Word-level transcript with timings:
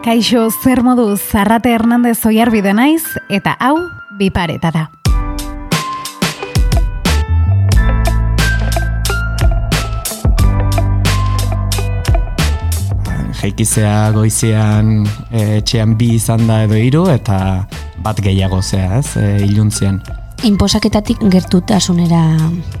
Kaixo 0.00 0.46
zer 0.48 0.80
modu 0.80 1.12
Zarrate 1.18 1.74
Hernandez 1.76 2.24
Oiarbide 2.24 2.72
naiz 2.72 3.02
eta 3.28 3.52
hau 3.60 3.74
bipareta 4.16 4.70
da. 4.72 4.86
Jaikizea 13.42 13.92
goizean 14.16 15.04
e, 15.28 15.58
etxean 15.58 15.92
bi 16.00 16.14
izan 16.16 16.46
da 16.48 16.62
edo 16.64 16.80
hiru 16.80 17.04
eta 17.12 17.66
bat 18.00 18.24
gehiago 18.24 18.62
zea, 18.62 19.02
ez, 19.02 19.16
e, 19.20 19.44
iluntzean. 19.50 20.00
Inposaketatik 20.48 21.20
gertutasunera 21.28 22.24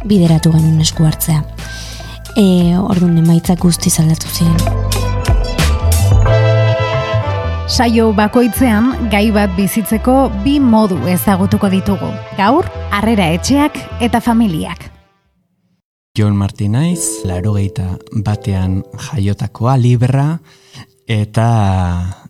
bideratu 0.08 0.56
genuen 0.56 0.80
esku 0.80 1.04
hartzea. 1.04 1.44
E, 2.32 2.48
orduan 2.80 3.20
emaitzak 3.20 3.60
guztiz 3.68 3.98
aldatu 4.00 4.32
ziren. 4.32 4.99
Saio 7.70 8.08
bakoitzean 8.10 9.08
gai 9.12 9.28
bat 9.30 9.52
bizitzeko 9.54 10.14
bi 10.42 10.56
modu 10.58 10.96
ezagutuko 11.06 11.68
ditugu. 11.70 12.08
Gaur, 12.34 12.66
harrera 12.90 13.28
etxeak 13.36 13.78
eta 14.02 14.18
familiak. 14.18 14.88
Jon 16.18 16.34
Martinaiz, 16.34 17.22
laro 17.30 17.54
batean 18.26 18.82
jaiotakoa, 19.06 19.76
libra, 19.78 20.40
eta 21.06 21.46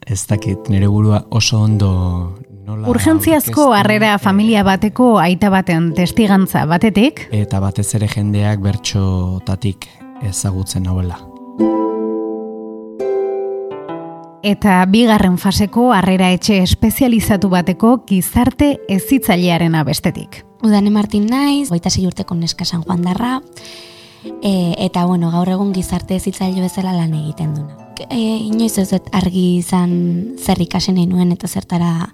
ez 0.07 0.27
dakit 0.29 0.69
nire 0.69 0.93
burua 0.93 1.25
oso 1.30 1.63
ondo 1.65 2.37
nola... 2.66 2.87
Urgentziazko 2.93 3.73
harrera 3.73 4.19
familia 4.19 4.63
bateko 4.63 5.19
aita 5.19 5.49
baten 5.49 5.95
testigantza 5.97 6.66
batetik. 6.66 7.29
Eta 7.33 7.65
batez 7.65 7.95
ere 7.95 8.13
jendeak 8.13 8.61
bertxotatik 8.61 9.88
ezagutzen 10.21 10.87
hauela 10.87 11.16
eta 14.43 14.85
bigarren 14.89 15.37
faseko 15.39 15.91
harrera 15.93 16.30
etxe 16.33 16.60
espezializatu 16.63 17.51
bateko 17.52 17.99
gizarte 18.09 18.79
ezitzailearen 18.88 19.74
abestetik. 19.74 20.45
Udane 20.63 20.91
Martin 20.91 21.27
naiz, 21.27 21.69
goita 21.71 21.91
urteko 22.07 22.35
neska 22.35 22.65
San 22.65 22.83
Juan 22.83 23.02
darra, 23.02 23.41
e, 24.43 24.74
eta 24.79 25.07
bueno, 25.07 25.30
gaur 25.30 25.49
egun 25.49 25.73
gizarte 25.73 26.16
ezitzaile 26.16 26.61
bezala 26.61 26.93
lan 26.93 27.15
egiten 27.15 27.55
duna. 27.55 27.77
E, 28.09 28.21
inoiz 28.49 28.79
ez 28.79 28.91
dut 28.91 29.09
argi 29.13 29.59
izan 29.59 30.37
zer 30.38 30.61
ikasen 30.61 30.96
nuen 31.09 31.33
eta 31.33 31.49
zertara 31.49 32.13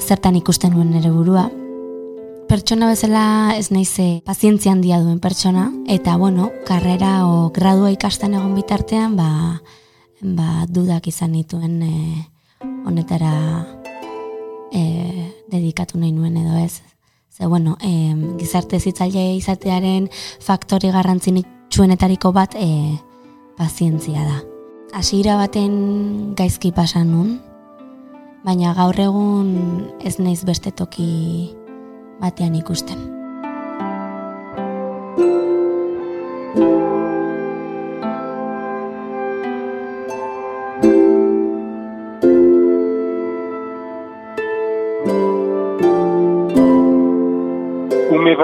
zertan 0.00 0.36
ikusten 0.36 0.72
nuen 0.72 0.90
nere 0.90 1.10
burua. 1.10 1.50
Pertsona 2.48 2.88
bezala 2.90 3.54
ez 3.56 3.70
naize 3.70 4.20
pazientzia 4.24 4.72
handia 4.72 5.00
duen 5.00 5.18
pertsona, 5.18 5.70
eta 5.88 6.16
bueno, 6.16 6.50
karrera 6.66 7.26
o 7.26 7.50
gradua 7.50 7.90
ikasten 7.90 8.34
egon 8.34 8.54
bitartean, 8.54 9.16
ba, 9.16 9.62
ba, 10.24 10.64
dudak 10.68 11.06
izan 11.10 11.34
nituen 11.36 11.82
e, 11.84 11.92
honetara 12.88 13.34
e, 14.72 14.82
dedikatu 15.52 16.00
nahi 16.00 16.12
nuen 16.12 16.36
edo 16.40 16.56
ez. 16.56 16.80
Ze, 17.34 17.46
bueno, 17.46 17.76
e, 17.82 18.14
gizarte 18.40 18.80
zitzaile 18.80 19.34
izatearen 19.36 20.08
faktori 20.40 20.90
garrantzitsuenetariko 20.94 22.32
bat 22.32 22.56
e, 22.56 22.96
pazientzia 23.58 24.24
da. 24.24 24.40
Hasiera 24.94 25.36
baten 25.36 26.34
gaizki 26.38 26.70
pasan 26.72 27.10
nun, 27.10 27.34
baina 28.46 28.74
gaur 28.78 28.98
egun 29.00 29.50
ez 30.00 30.16
naiz 30.20 30.44
beste 30.46 30.70
toki 30.70 31.50
batean 32.20 32.54
ikusten. 32.54 33.13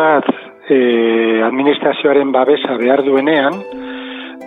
Bat 0.01 0.29
e, 0.69 0.79
administrazioaren 1.47 2.33
babesa 2.33 2.77
behar 2.81 3.05
duenean, 3.07 3.59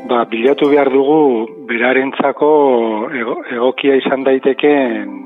ba, 0.09 0.23
bilatu 0.31 0.69
behar 0.71 0.91
dugu 0.93 1.19
berarentzako 1.69 2.49
egokia 3.55 3.99
izan 4.01 4.25
daiteken 4.27 5.19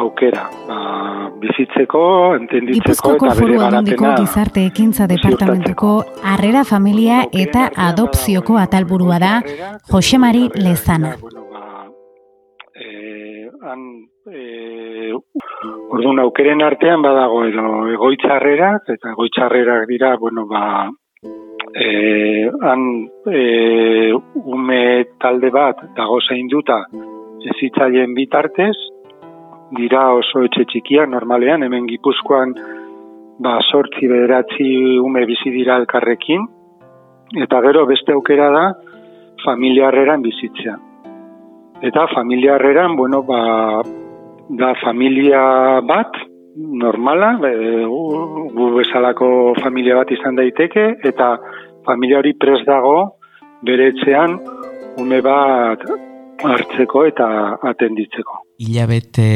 aukera. 0.00 0.46
Ba, 0.68 0.80
bizitzeko, 1.40 2.02
entenditzeko 2.40 3.14
eta 3.18 3.34
bere 3.38 3.58
garapena. 3.60 4.14
gizarte 4.20 4.64
ekintza 4.70 5.06
departamentuko 5.10 5.92
harrera 6.24 6.64
familia 6.64 7.24
eta 7.44 7.68
adopzioko 7.88 8.58
atalburua 8.58 9.18
da 9.22 9.32
Josemari 9.90 10.48
Lezana. 10.56 11.14
Ba, 11.20 11.86
e, 12.74 13.50
han, 13.62 13.86
e, 15.06 15.14
Orduan 15.94 16.20
aukeren 16.22 16.62
artean 16.62 17.02
badago 17.02 17.44
edo 17.48 17.66
egoitzarrerak 17.94 18.90
eta 18.96 19.12
egoitzarrerak 19.14 19.86
dira, 19.88 20.16
bueno, 20.20 20.46
ba 20.46 20.90
eh 21.74 22.48
han 22.62 22.82
e, 23.26 24.12
ume 24.56 25.04
talde 25.20 25.50
bat 25.50 25.82
dago 25.96 26.20
zainduta 26.28 26.78
ezitzaileen 27.52 28.14
bitartez 28.14 28.74
dira 29.76 30.02
oso 30.14 30.44
etxe 30.46 30.64
txikia 30.70 31.06
normalean 31.06 31.62
hemen 31.66 31.86
Gipuzkoan 31.90 32.54
ba 33.38 33.58
8 33.60 34.08
bederatzi 34.12 34.98
ume 35.04 35.26
bizi 35.26 35.50
dira 35.50 35.76
elkarrekin 35.82 36.46
eta 37.44 37.60
gero 37.60 37.84
beste 37.86 38.12
aukera 38.12 38.50
da 38.50 38.66
familiarreran 39.44 40.22
bizitzea. 40.22 40.76
Eta 41.82 42.06
familiarreran, 42.14 42.96
bueno, 42.96 43.22
ba, 43.22 43.82
da 44.48 44.74
familia 44.84 45.80
bat, 45.86 46.18
normala, 46.56 47.34
gu 48.56 48.66
bezalako 48.76 49.54
familia 49.62 49.96
bat 50.00 50.10
izan 50.10 50.38
daiteke, 50.38 50.86
eta 51.04 51.36
familia 51.86 52.20
hori 52.22 52.34
pres 52.38 52.62
dago 52.66 52.96
bere 53.66 53.90
etxean 53.92 54.38
ume 55.00 55.20
bat 55.24 55.82
hartzeko 56.44 57.04
eta 57.08 57.28
atenditzeko. 57.72 58.40
Ilabete 58.64 59.28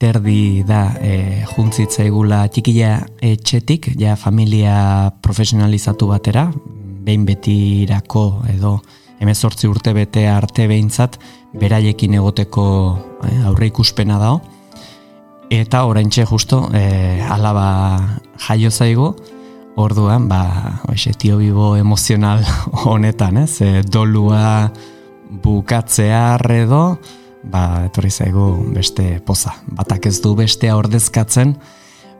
terdi 0.00 0.62
da 0.64 0.86
e, 0.96 1.42
juntzitzaigula 1.50 2.46
txikila 2.48 2.94
etxetik, 3.32 3.90
ja 4.00 4.16
familia 4.16 5.10
profesionalizatu 5.22 6.08
batera, 6.08 6.46
behin 7.04 7.26
betirako 7.28 8.24
edo 8.54 8.78
emezortzi 9.20 9.68
urte 9.68 9.92
bete 9.92 10.24
arte 10.28 10.64
behintzat, 10.70 11.18
beraiekin 11.52 12.14
egoteko 12.20 12.64
eh, 13.26 13.46
aurre 13.46 13.70
ikuspena 13.70 14.18
dago. 14.20 14.40
Eta 15.50 15.82
oraintxe 15.88 16.24
justo 16.30 16.68
eh, 16.74 17.24
alaba 17.26 18.20
jaio 18.46 18.70
zaigo, 18.70 19.14
orduan, 19.80 20.28
ba, 20.28 20.80
oixe, 20.88 21.12
tio 21.18 21.38
bibo 21.40 21.74
emozional 21.76 22.44
honetan, 22.86 23.42
ez? 23.44 23.60
E, 23.64 23.82
dolua 23.82 24.70
bukatzea 25.42 26.36
arredo, 26.36 26.98
ba, 27.42 27.86
etorri 27.88 28.10
zaigu 28.10 28.46
beste 28.74 29.18
poza. 29.26 29.56
Batak 29.66 30.10
ez 30.10 30.20
du 30.22 30.34
bestea 30.38 30.76
ordezkatzen, 30.78 31.56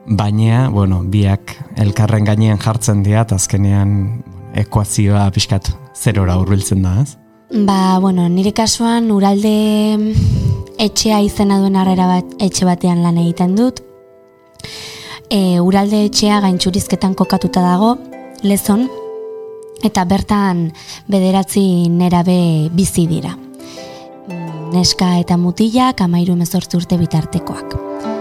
baina, 0.07 0.67
bueno, 0.73 1.01
biak 1.03 1.55
elkarren 1.79 2.27
gainean 2.27 2.59
jartzen 2.59 3.03
dira, 3.05 3.25
azkenean 3.29 4.23
ekuazioa 4.57 5.29
pixkat 5.31 5.71
zerora 5.95 6.37
urbiltzen 6.41 6.83
da, 6.83 6.97
ez? 7.03 7.20
Ba, 7.53 7.99
bueno, 7.99 8.29
nire 8.29 8.53
kasuan 8.55 9.11
uralde 9.11 9.51
etxea 10.79 11.17
izena 11.19 11.57
duen 11.59 11.75
harrera 11.75 12.05
bat 12.07 12.29
etxe 12.39 12.63
batean 12.63 13.01
lan 13.03 13.17
egiten 13.19 13.57
dut. 13.57 13.81
E, 15.27 15.59
uralde 15.59 15.99
etxea 16.07 16.39
gaintxurizketan 16.45 17.11
kokatuta 17.19 17.59
dago, 17.65 17.97
lezon, 18.47 18.87
eta 19.83 20.07
bertan 20.07 20.69
bederatzi 21.11 21.89
nerabe 21.91 22.69
bizi 22.71 23.03
dira. 23.11 23.35
Neska 24.71 25.17
eta 25.19 25.35
mutilak 25.35 25.99
amairu 26.07 26.39
mezortzu 26.39 26.79
urte 26.79 26.95
bitartekoak. 27.03 28.20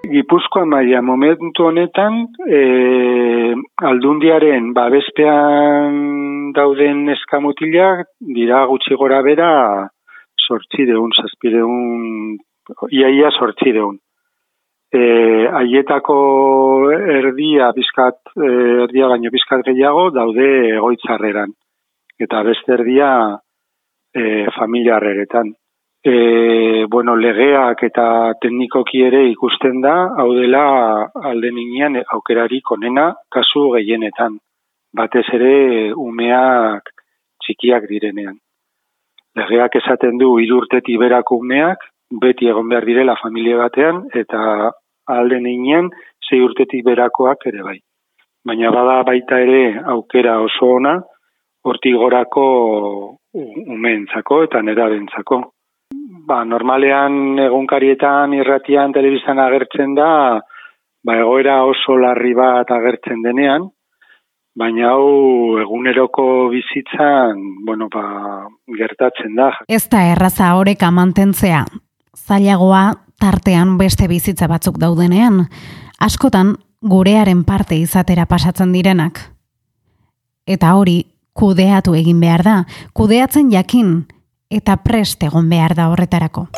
Gipuzkoa 0.00 0.64
maila 0.64 1.02
momentu 1.04 1.66
honetan 1.68 2.14
e, 2.48 2.60
aldundiaren 3.90 4.72
babespean 4.72 5.98
dauden 6.56 7.02
eskamutilak 7.12 8.08
dira 8.38 8.62
gutxi 8.70 8.96
gora 8.96 9.20
bera 9.22 9.50
sortzi 10.40 10.86
deun, 10.88 11.12
zazpideun, 11.12 12.38
iaia 12.90 13.30
sortzi 13.36 13.74
deun. 13.76 14.00
E, 14.90 15.02
aietako 15.60 16.16
erdia, 17.20 17.70
bizkat, 17.76 18.18
e, 18.34 18.50
erdia 18.88 19.12
baino 19.12 19.30
bizkat 19.30 19.62
gehiago 19.68 20.08
daude 20.16 20.48
egoitzarreran. 20.78 21.52
Eta 22.18 22.42
beste 22.48 22.74
erdia 22.80 23.12
e, 24.16 24.48
familiarreretan 24.56 25.54
e, 26.02 26.86
bueno, 26.88 27.16
legeak 27.16 27.82
eta 27.84 28.34
teknikoki 28.40 29.02
ere 29.04 29.24
ikusten 29.30 29.80
da, 29.84 29.94
hau 30.18 30.32
dela 30.34 30.64
alde 31.30 31.50
ninean 31.52 32.00
aukerarik 32.16 32.70
onena 32.72 33.10
kasu 33.30 33.70
gehienetan. 33.76 34.38
Batez 34.96 35.26
ere 35.36 35.92
umeak 35.92 36.90
txikiak 37.44 37.86
direnean. 37.88 38.38
Legeak 39.36 39.76
esaten 39.78 40.18
du 40.18 40.38
irurtetik 40.42 40.98
berako 40.98 41.38
umeak, 41.44 41.84
beti 42.10 42.48
egon 42.50 42.68
behar 42.68 42.84
direla 42.84 43.14
familia 43.22 43.60
batean, 43.60 44.02
eta 44.14 44.72
alde 45.06 45.38
ninen, 45.40 45.90
zei 46.26 46.40
urtetik 46.42 46.84
berakoak 46.84 47.46
ere 47.46 47.62
bai. 47.62 47.78
Baina 48.46 48.70
bada 48.74 49.02
baita 49.06 49.38
ere 49.38 49.78
aukera 49.94 50.40
oso 50.40 50.74
ona, 50.80 50.96
hortik 51.62 51.94
gorako 51.94 52.44
umeentzako 53.34 54.42
eta 54.48 54.62
nerabentzako. 54.62 55.42
Ba, 56.26 56.44
normalean 56.44 57.38
egunkarietan 57.40 58.34
irratian 58.36 58.92
telebizan 58.92 59.38
agertzen 59.38 59.94
da, 59.96 60.40
ba, 61.04 61.16
egoera 61.16 61.62
oso 61.68 61.96
larri 61.96 62.32
bat 62.36 62.70
agertzen 62.74 63.22
denean, 63.24 63.68
baina 64.58 64.90
hau 64.92 65.58
eguneroko 65.62 66.24
bizitzan, 66.52 67.40
bueno, 67.66 67.88
ba, 67.92 68.04
gertatzen 68.78 69.36
da. 69.38 69.50
Ez 69.68 69.86
da 69.92 70.02
erraza 70.12 70.54
horeka 70.58 70.90
mantentzea, 70.94 71.64
zailagoa 72.16 72.84
tartean 73.20 73.76
beste 73.78 74.08
bizitza 74.10 74.48
batzuk 74.50 74.80
daudenean, 74.80 75.44
askotan 76.00 76.56
gurearen 76.80 77.44
parte 77.44 77.76
izatera 77.76 78.26
pasatzen 78.26 78.72
direnak. 78.72 79.20
Eta 80.48 80.74
hori, 80.76 81.02
kudeatu 81.36 81.94
egin 81.94 82.20
behar 82.20 82.42
da, 82.44 82.56
kudeatzen 82.96 83.52
jakin, 83.52 84.00
eta 84.50 84.76
prest 84.82 85.22
egon 85.22 85.48
behar 85.48 85.76
da 85.78 85.88
horretarako. 85.92 86.48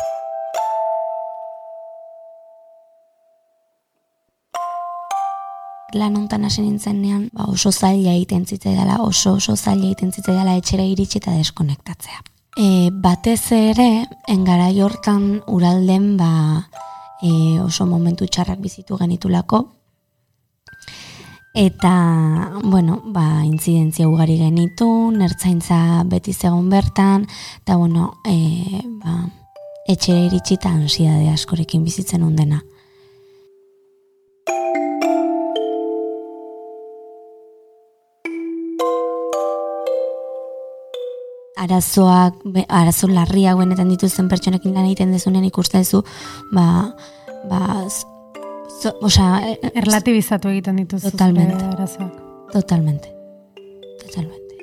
lan 5.93 6.15
hontan 6.17 6.45
hasi 6.45 6.63
nintzenean, 6.63 7.27
ba 7.37 7.45
oso 7.45 7.71
zaila 7.71 8.15
egiten 8.17 8.45
dela, 8.63 8.97
oso 9.01 9.33
oso 9.33 9.55
zaila 9.55 9.85
egiten 9.85 10.11
dela 10.25 10.55
etxera 10.57 10.83
iritsi 10.83 11.19
eta 11.19 11.31
deskonektatzea. 11.37 12.23
E, 12.57 12.89
batez 12.89 13.51
ere, 13.51 14.07
engara 14.27 14.71
hortan 14.83 15.43
uralden 15.47 16.17
ba, 16.17 16.67
e, 17.21 17.59
oso 17.61 17.85
momentu 17.85 18.25
txarrak 18.25 18.59
bizitu 18.59 18.97
genitulako, 18.97 19.82
eta, 21.53 22.59
bueno, 22.63 23.01
ba, 23.05 23.45
intzidentzia 23.45 24.09
ugari 24.09 24.37
genitu, 24.37 24.87
nertzaintza 25.13 26.03
beti 26.09 26.33
zegoen 26.33 26.69
bertan, 26.69 27.27
eta, 27.61 27.77
bueno, 27.77 28.15
e, 28.25 28.81
ba, 29.03 29.21
etxera 29.87 30.25
iritsi 30.25 30.57
eta 30.57 30.73
ansiade 30.73 31.29
askorekin 31.29 31.83
bizitzen 31.85 32.23
undena. 32.23 32.63
arazoak, 41.63 42.41
arazo 42.67 43.07
larriak 43.07 43.55
benetan 43.57 43.91
dituzten 43.93 44.27
pertsonekin 44.27 44.73
lan 44.75 44.89
egiten 44.89 45.13
dezunen 45.15 45.45
ikusten 45.47 45.85
duzu, 45.85 46.01
ba, 46.51 46.65
ba, 47.49 47.61
so, 48.81 48.93
osa, 49.01 49.41
e, 49.47 49.59
e, 49.61 49.71
erlatibizatu 49.81 50.49
egiten 50.49 50.81
dituzu 50.81 51.11
totalmente, 51.11 51.63
arazoak. 51.63 52.13
Totalmente. 52.53 53.09
Totalmente. 54.01 54.57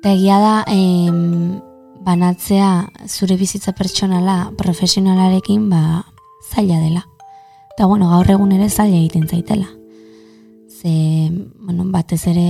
Eta 0.00 0.12
egia 0.12 0.38
da, 0.38 0.54
em, 0.68 1.60
banatzea 2.04 2.90
zure 3.08 3.36
bizitza 3.40 3.72
pertsonala 3.72 4.52
profesionalarekin, 4.56 5.70
ba, 5.70 6.04
zaila 6.52 6.78
dela. 6.78 7.06
Eta, 7.74 7.86
bueno, 7.86 8.10
gaur 8.10 8.30
egun 8.30 8.52
ere 8.52 8.68
zaila 8.68 8.96
egiten 9.00 9.28
zaitela. 9.28 9.70
Ze, 10.68 11.30
bueno, 11.58 11.88
batez 11.88 12.26
ere 12.28 12.48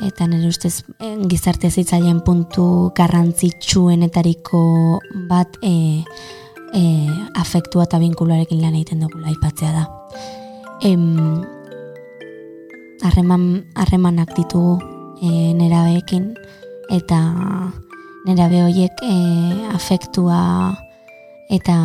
eta 0.00 0.26
nire 0.26 0.48
ustez 0.48 0.82
eh, 0.98 1.16
gizarte 1.28 1.70
zitzaileen 1.70 2.20
puntu 2.24 2.92
garrantzitsuenetariko 2.96 4.60
bat 5.28 5.58
e, 5.62 6.02
e, 6.74 6.82
afektua 7.34 7.84
eta 7.88 7.98
binkularekin 8.02 8.60
lan 8.62 8.74
egiten 8.74 9.00
dugu 9.04 9.22
aipatzea 9.24 9.72
da. 9.74 9.84
Em, 10.86 11.42
harreman, 13.02 13.66
harremanak 13.74 14.34
ditugu 14.36 14.78
e, 15.22 15.52
nerabeekin 15.56 16.32
eta 16.90 17.20
nerabe 18.26 18.64
horiek 18.64 19.02
e, 19.04 19.14
afektua 19.74 20.40
eta 21.50 21.76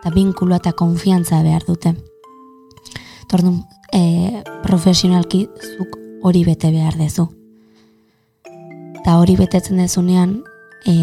eta 0.00 0.14
binkulua 0.14 0.60
eta 0.62 0.72
konfiantza 0.72 1.42
behar 1.42 1.64
dute. 1.66 1.96
Tordun, 3.26 3.64
e, 3.90 4.42
profesionalki 4.62 5.48
zuk 5.74 5.96
hori 6.22 6.44
bete 6.46 6.70
behar 6.70 6.94
dezu. 6.94 7.26
Eta 9.00 9.16
hori 9.18 9.34
betetzen 9.38 9.82
dezunean, 9.82 10.36
e, 10.86 10.94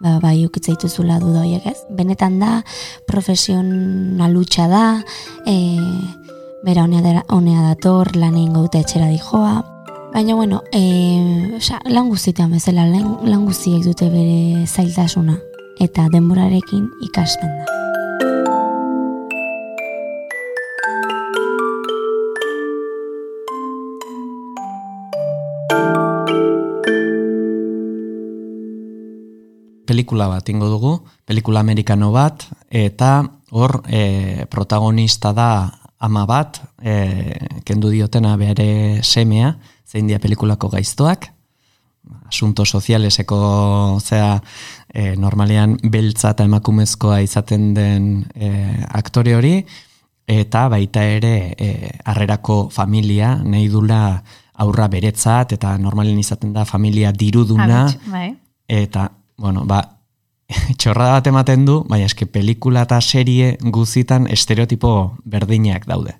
ba, 0.00 0.18
bai 0.18 0.44
ukitza 0.46 0.74
dituzula 0.74 1.20
duda 1.20 1.44
horiek 1.44 1.66
ez. 1.70 1.78
Benetan 1.96 2.38
da, 2.40 2.60
profesionalutxa 3.06 4.68
da, 4.70 4.84
e, 5.46 5.56
bera 6.64 6.84
honea, 6.84 7.24
honea 7.28 7.66
dator, 7.68 8.14
lan 8.16 8.36
egin 8.36 8.56
gaute 8.56 8.82
etxera 8.82 9.10
dijoa. 9.12 9.60
Baina, 10.12 10.34
bueno, 10.34 10.62
e, 10.72 11.54
oza, 11.56 11.78
lan 11.86 12.08
guztietan 12.10 12.50
bezala, 12.50 12.88
lan, 12.90 13.20
lan 13.28 13.44
guztiek 13.46 13.84
dute 13.86 14.10
bere 14.10 14.66
zailtasuna. 14.66 15.38
Eta 15.80 16.08
denborarekin 16.12 16.88
ikasten 17.06 17.60
da. 17.60 17.79
Pelikula 29.90 30.28
bat 30.30 30.46
ingo 30.52 30.70
dugu, 30.70 30.94
pelikula 31.26 31.64
amerikano 31.64 32.12
bat, 32.14 32.46
eta 32.70 33.24
hor 33.50 33.80
e, 33.90 34.46
protagonista 34.46 35.34
da 35.34 35.50
ama 35.98 36.22
bat, 36.30 36.60
e, 36.78 36.94
kendu 37.66 37.90
diotena 37.90 38.36
bere 38.38 39.02
semea, 39.02 39.56
zein 39.90 40.06
dia 40.06 40.22
pelikulako 40.22 40.70
gaiztoak, 40.70 41.26
asunto 42.30 42.64
sozialeseko, 42.64 43.40
zea, 43.98 44.36
e, 44.86 45.16
normalean 45.18 45.76
beltza 45.90 46.36
eta 46.36 46.46
emakumezkoa 46.46 47.20
izaten 47.26 47.72
den 47.74 48.10
e, 48.34 48.54
aktore 48.94 49.34
hori, 49.34 49.54
eta 50.30 50.68
baita 50.70 51.02
ere 51.18 51.34
e, 51.58 51.70
arrerako 52.06 52.68
familia, 52.70 53.34
nahi 53.42 53.66
dula 53.68 54.20
aurra 54.62 54.86
beretzat, 54.92 55.56
eta 55.58 55.74
normalen 55.82 56.20
izaten 56.22 56.54
da 56.54 56.64
familia 56.68 57.10
diruduna, 57.10 57.88
bai. 58.06 58.28
eta 58.70 59.10
bueno, 59.40 59.64
ba, 59.64 59.80
txorra 60.78 61.14
bat 61.16 61.30
ematen 61.30 61.64
du, 61.64 61.80
baina 61.88 62.08
eske 62.10 62.28
pelikula 62.28 62.84
eta 62.86 63.00
serie 63.00 63.54
guzitan 63.60 64.28
estereotipo 64.30 64.92
berdinak 65.24 65.86
daude. 65.88 66.14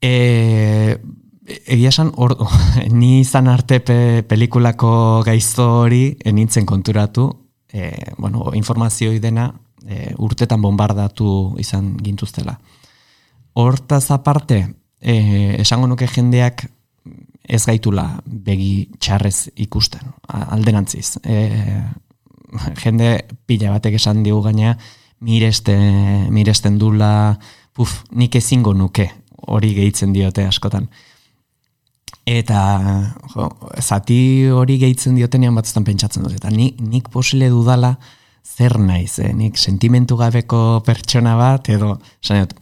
E, 0.00 0.96
egia 1.44 1.92
esan, 1.92 2.12
or, 2.16 2.36
ni 3.00 3.20
izan 3.20 3.50
arte 3.52 3.80
pe, 3.84 3.98
pelikulako 4.28 5.22
gaizto 5.26 5.68
hori 5.82 6.06
enintzen 6.24 6.66
konturatu, 6.66 7.28
e, 7.72 7.92
bueno, 8.16 8.48
informazioi 8.56 9.20
dena 9.20 9.50
e, 9.84 10.14
urtetan 10.24 10.62
bombardatu 10.62 11.54
izan 11.60 11.94
gintuztela. 12.00 12.56
Hortaz 13.60 14.08
aparte, 14.10 14.64
e, 15.00 15.16
esango 15.60 15.90
nuke 15.90 16.08
jendeak 16.08 16.66
ez 17.44 17.64
gaitula 17.66 18.06
begi 18.24 18.88
txarrez 18.98 19.50
ikusten, 19.60 20.14
alderantziz. 20.28 21.18
E, 21.22 21.36
jende 22.80 23.16
pila 23.46 23.74
batek 23.74 23.98
esan 23.98 24.22
digu 24.24 24.40
gaina, 24.44 24.74
mireste, 25.24 25.74
miresten 26.32 26.78
dula, 26.80 27.36
puf, 27.74 28.02
nik 28.16 28.36
ezingo 28.38 28.74
nuke, 28.76 29.08
hori 29.48 29.74
gehitzen 29.76 30.14
diote 30.14 30.46
askotan. 30.48 30.88
Eta 32.24 32.58
jo, 33.34 33.50
zati 33.80 34.18
hori 34.48 34.78
gehitzen 34.80 35.16
diotenean 35.18 35.56
batzutan 35.58 35.84
pentsatzen 35.84 36.24
dut. 36.24 36.38
Eta 36.38 36.52
nik, 36.52 36.78
nik 36.80 37.10
posile 37.12 37.50
dudala 37.52 37.94
zer 38.44 38.78
naiz, 38.80 39.18
eh? 39.20 39.32
nik 39.36 39.58
sentimentu 39.60 40.16
gabeko 40.20 40.80
pertsona 40.84 41.34
bat, 41.36 41.68
edo, 41.72 41.96
dut, 42.24 42.56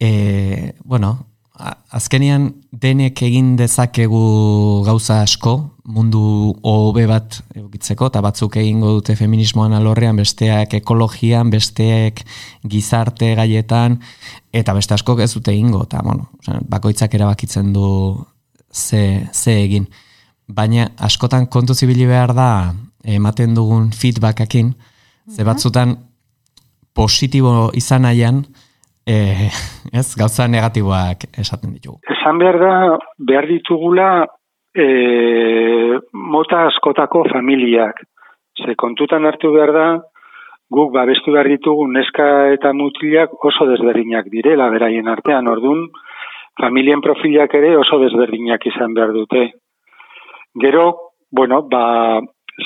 e, 0.00 0.72
bueno, 0.84 1.14
azkenian 1.54 2.48
denek 2.72 3.20
egin 3.22 3.54
dezakegu 3.56 4.82
gauza 4.86 5.20
asko, 5.22 5.54
mundu 5.86 6.20
hobe 6.66 7.04
bat 7.06 7.36
egitzeko, 7.54 8.08
eta 8.10 8.22
batzuk 8.24 8.56
egingo 8.58 8.96
dute 8.96 9.14
feminismoan 9.14 9.76
alorrean, 9.76 10.18
besteak 10.18 10.74
ekologian, 10.80 11.52
besteak 11.54 12.24
gizarte 12.66 13.34
gaietan, 13.38 14.00
eta 14.52 14.74
beste 14.74 14.96
asko 14.96 15.18
ez 15.22 15.30
dute 15.34 15.54
egingo, 15.54 15.84
eta 15.86 16.02
bueno, 16.02 16.26
bakoitzak 16.68 17.14
erabakitzen 17.14 17.72
du 17.72 17.86
ze, 18.72 19.28
ze 19.32 19.54
egin. 19.62 19.86
Baina 20.48 20.90
askotan 20.98 21.46
kontu 21.46 21.74
zibili 21.74 22.06
behar 22.06 22.34
da 22.34 22.74
ematen 23.04 23.54
dugun 23.54 23.92
feedbackakin, 23.92 24.74
ze 25.30 25.42
mhm. 25.42 25.46
batzutan 25.46 25.96
positibo 26.94 27.70
izan 27.74 28.02
nahian, 28.02 28.44
e, 29.06 29.50
ez, 29.98 30.08
gauza 30.18 30.48
negatiboak 30.48 31.28
esaten 31.40 31.76
ditugu. 31.76 32.00
Esan 32.16 32.40
behar 32.40 32.58
da, 32.60 32.72
behar 33.18 33.48
ditugula 33.50 34.08
e, 34.74 34.88
mota 36.12 36.64
askotako 36.70 37.24
familiak. 37.32 38.02
Ze 38.64 38.76
kontutan 38.78 39.26
hartu 39.26 39.52
behar 39.54 39.72
da, 39.74 39.86
guk 40.70 40.92
babestu 40.94 41.34
behar 41.34 41.48
ditugu 41.50 41.86
neska 41.90 42.28
eta 42.54 42.72
mutilak 42.72 43.34
oso 43.44 43.66
desberdinak 43.70 44.30
direla 44.32 44.70
beraien 44.72 45.08
artean, 45.10 45.48
ordun 45.48 45.88
familien 46.60 47.02
profilak 47.02 47.54
ere 47.58 47.74
oso 47.76 47.98
desberdinak 48.02 48.66
izan 48.70 48.94
behar 48.94 49.12
dute. 49.12 49.48
Gero, 50.62 50.84
bueno, 51.34 51.62
ba, 51.70 52.20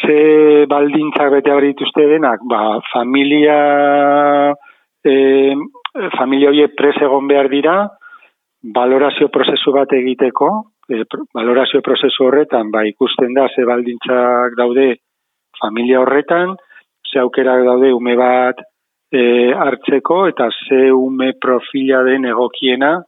ze 0.05 0.67
baldintzak 0.69 1.33
bete 1.33 1.53
hori 1.53 1.73
dituzte 1.73 2.05
denak, 2.11 2.45
ba, 2.45 2.81
familia, 2.93 3.59
e, 5.05 5.55
familia 6.17 6.51
horiek 6.51 6.75
pres 6.77 6.97
egon 7.03 7.29
behar 7.29 7.49
dira, 7.53 7.77
valorazio 8.75 9.29
prozesu 9.33 9.73
bat 9.73 9.93
egiteko, 9.97 10.51
e, 10.89 11.03
valorazio 11.35 11.83
prozesu 11.85 12.27
horretan, 12.27 12.71
ba, 12.71 12.85
ikusten 12.87 13.35
da, 13.35 13.49
ze 13.55 13.65
baldintzak 13.65 14.57
daude 14.59 14.97
familia 15.61 16.01
horretan, 16.01 16.57
ze 17.07 17.21
aukerak 17.21 17.65
daude 17.67 17.93
ume 17.95 18.17
bat 18.17 18.61
e, 19.13 19.53
hartzeko, 19.55 20.27
eta 20.29 20.51
ze 20.51 20.89
ume 20.93 21.33
profila 21.41 22.03
den 22.07 22.29
egokiena, 22.29 22.99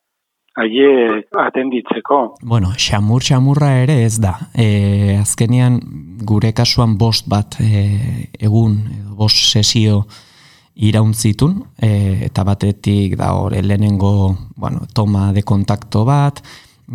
aie 0.60 1.22
atenditzeko. 1.38 2.20
Bueno, 2.42 2.72
xamur 2.76 3.22
xamurra 3.22 3.70
ere 3.84 4.00
ez 4.04 4.18
da. 4.20 4.34
E, 4.54 5.16
azkenean 5.20 5.78
gure 6.26 6.52
kasuan 6.52 6.96
bost 6.98 7.28
bat 7.30 7.60
e, 7.62 7.84
egun, 8.40 8.80
edo 8.98 9.14
bost 9.20 9.38
sesio 9.52 10.02
irauntzitun, 10.74 11.56
e, 11.82 12.26
eta 12.30 12.44
batetik 12.46 13.16
da 13.18 13.32
hor 13.34 13.52
lehenengo 13.52 14.36
bueno, 14.56 14.86
toma 14.94 15.32
de 15.32 15.42
kontakto 15.42 16.04
bat, 16.04 16.42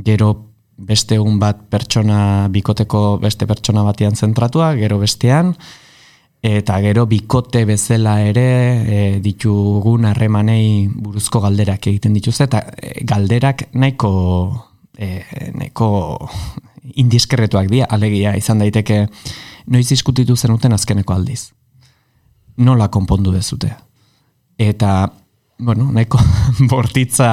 gero 0.06 0.34
beste 0.78 1.16
egun 1.16 1.40
bat 1.40 1.60
pertsona, 1.72 2.48
bikoteko 2.52 3.18
beste 3.22 3.48
pertsona 3.48 3.84
batian 3.84 4.16
zentratua, 4.16 4.74
gero 4.76 5.00
bestean, 5.00 5.54
eta 6.46 6.78
gero 6.84 7.06
bikote 7.10 7.64
bezala 7.66 8.20
ere 8.22 8.48
e, 8.86 9.00
ditugun 9.24 10.06
harremanei 10.06 10.88
buruzko 10.90 11.42
galderak 11.42 11.88
egiten 11.90 12.14
dituzte, 12.14 12.50
eta 12.50 12.62
e, 12.78 13.04
galderak 13.08 13.70
nahiko, 13.74 14.12
e, 14.98 15.24
nahiko 15.56 15.90
indiskerretuak 17.02 17.70
dira, 17.72 17.90
alegia 17.90 18.36
izan 18.38 18.62
daiteke 18.62 19.06
noiz 19.72 19.88
diskutitu 19.90 20.36
zenuten 20.36 20.76
azkeneko 20.76 21.16
aldiz. 21.16 21.50
Nola 22.58 22.88
konpondu 22.88 23.34
dezute. 23.36 23.68
Eta, 24.56 25.10
bueno, 25.60 25.90
nahiko 25.92 26.20
bortitza 26.72 27.30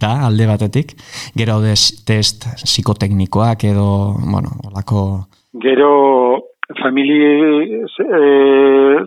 da 0.00 0.12
alde 0.26 0.48
batetik, 0.50 0.96
gero 1.38 1.60
test 2.06 2.48
psikoteknikoak 2.64 3.64
edo, 3.70 3.88
bueno, 4.18 4.56
olako... 4.66 5.04
Gero 5.62 5.90
famili, 6.82 7.84
e, 7.86 8.22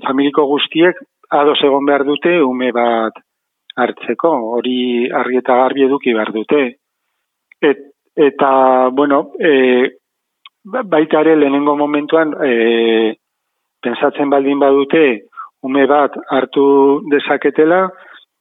familiko 0.08 0.48
guztiek 0.48 1.03
ados 1.31 1.60
egon 1.63 1.86
behar 1.86 2.05
dute 2.08 2.39
ume 2.43 2.72
bat 2.75 3.20
hartzeko, 3.75 4.31
hori 4.55 5.10
argi 5.12 5.39
eta 5.39 5.58
garbi 5.60 5.86
eduki 5.86 6.13
behar 6.15 6.31
dute. 6.36 6.62
Et, 7.62 7.84
eta, 8.15 8.51
bueno, 8.96 9.34
e, 9.39 9.98
baita 10.63 11.22
ere 11.25 11.36
lehenengo 11.36 11.75
momentuan 11.75 12.34
e, 12.39 13.20
pensatzen 13.84 14.29
baldin 14.29 14.60
badute 14.60 15.03
ume 15.63 15.86
bat 15.88 16.15
hartu 16.30 16.65
dezaketela, 17.12 17.88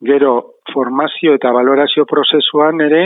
gero 0.01 0.33
formazio 0.73 1.35
eta 1.37 1.51
valorazio 1.53 2.05
prozesuan 2.09 2.81
ere 2.81 3.03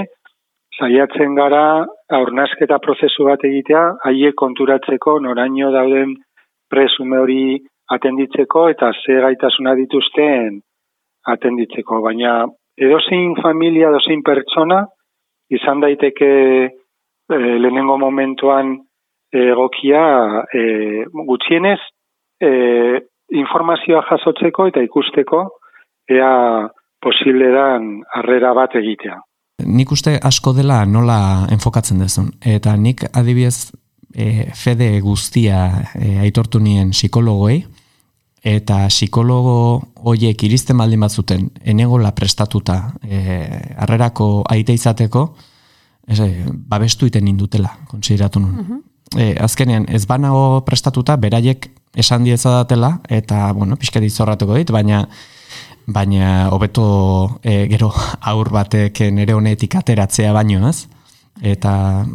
saiatzen 0.79 1.35
gara 1.35 1.85
aurnasketa 2.17 2.79
prozesu 2.83 3.27
bat 3.27 3.43
egitea, 3.47 3.83
haie 4.07 4.31
konturatzeko 4.35 5.19
noraino 5.23 5.71
dauden 5.71 6.15
presume 6.71 7.19
hori 7.19 7.59
atenditzeko 7.95 8.67
eta 8.73 8.91
ze 9.03 9.19
gaitasuna 9.21 9.75
dituzten 9.79 10.59
atenditzeko. 11.31 12.01
Baina 12.01 12.45
edozein 12.77 13.35
familia, 13.41 13.89
edozein 13.89 14.23
pertsona, 14.25 14.83
izan 15.53 15.83
daiteke 15.83 16.31
e, 16.65 17.37
lehenengo 17.37 17.97
momentuan 18.01 18.75
egokia 19.35 20.05
e, 20.53 20.63
gutxienez 21.29 21.79
e, 22.41 22.49
informazioa 23.31 24.03
jasotzeko 24.09 24.67
eta 24.67 24.83
ikusteko 24.85 25.45
ea 26.09 26.33
posible 27.01 27.51
dan 27.51 28.03
harrera 28.13 28.53
bat 28.53 28.75
egitea 28.75 29.21
nik 29.63 29.91
uste 29.91 30.17
asko 30.23 30.53
dela 30.53 30.83
nola 30.85 31.47
enfokatzen 31.53 31.99
dezun. 32.03 32.29
Eta 32.41 32.75
nik 32.77 33.05
adibidez 33.13 33.71
e, 34.13 34.51
fede 34.55 34.89
guztia 35.01 35.65
e, 35.95 36.17
aitortu 36.25 36.59
nien 36.59 36.91
psikologoei, 36.95 37.59
eta 38.45 38.85
psikologo 38.91 39.57
hoiek 40.05 40.43
iristen 40.47 40.77
baldin 40.77 41.01
bat 41.01 41.11
zuten, 41.13 41.49
enegola 41.63 42.11
prestatuta 42.15 42.79
e, 43.03 43.21
arrerako 43.81 44.43
aite 44.51 44.75
izateko, 44.75 45.27
ez, 46.07 46.19
e, 46.19 46.29
babestu 46.45 47.09
iten 47.09 47.27
indutela, 47.31 47.77
konsideratu 47.91 48.43
nun. 48.43 48.59
Uh 48.59 48.83
azkenean, 49.15 49.85
ez 49.87 50.01
banago 50.09 50.65
prestatuta, 50.65 51.13
beraiek 51.15 51.69
esan 51.95 52.23
dieza 52.23 52.51
datela, 52.51 52.99
eta, 53.09 53.51
bueno, 53.53 53.77
pixka 53.79 54.03
dizorratuko 54.03 54.55
dit, 54.59 54.71
baina 54.71 55.05
baina 55.85 56.49
hobeto 56.49 57.39
e, 57.43 57.67
gero 57.69 57.91
aur 58.31 58.49
batek 58.53 59.05
nere 59.13 59.35
honetik 59.37 59.75
ateratzea 59.77 60.33
baino, 60.33 60.69
ez? 60.69 60.87
Eta 61.41 62.05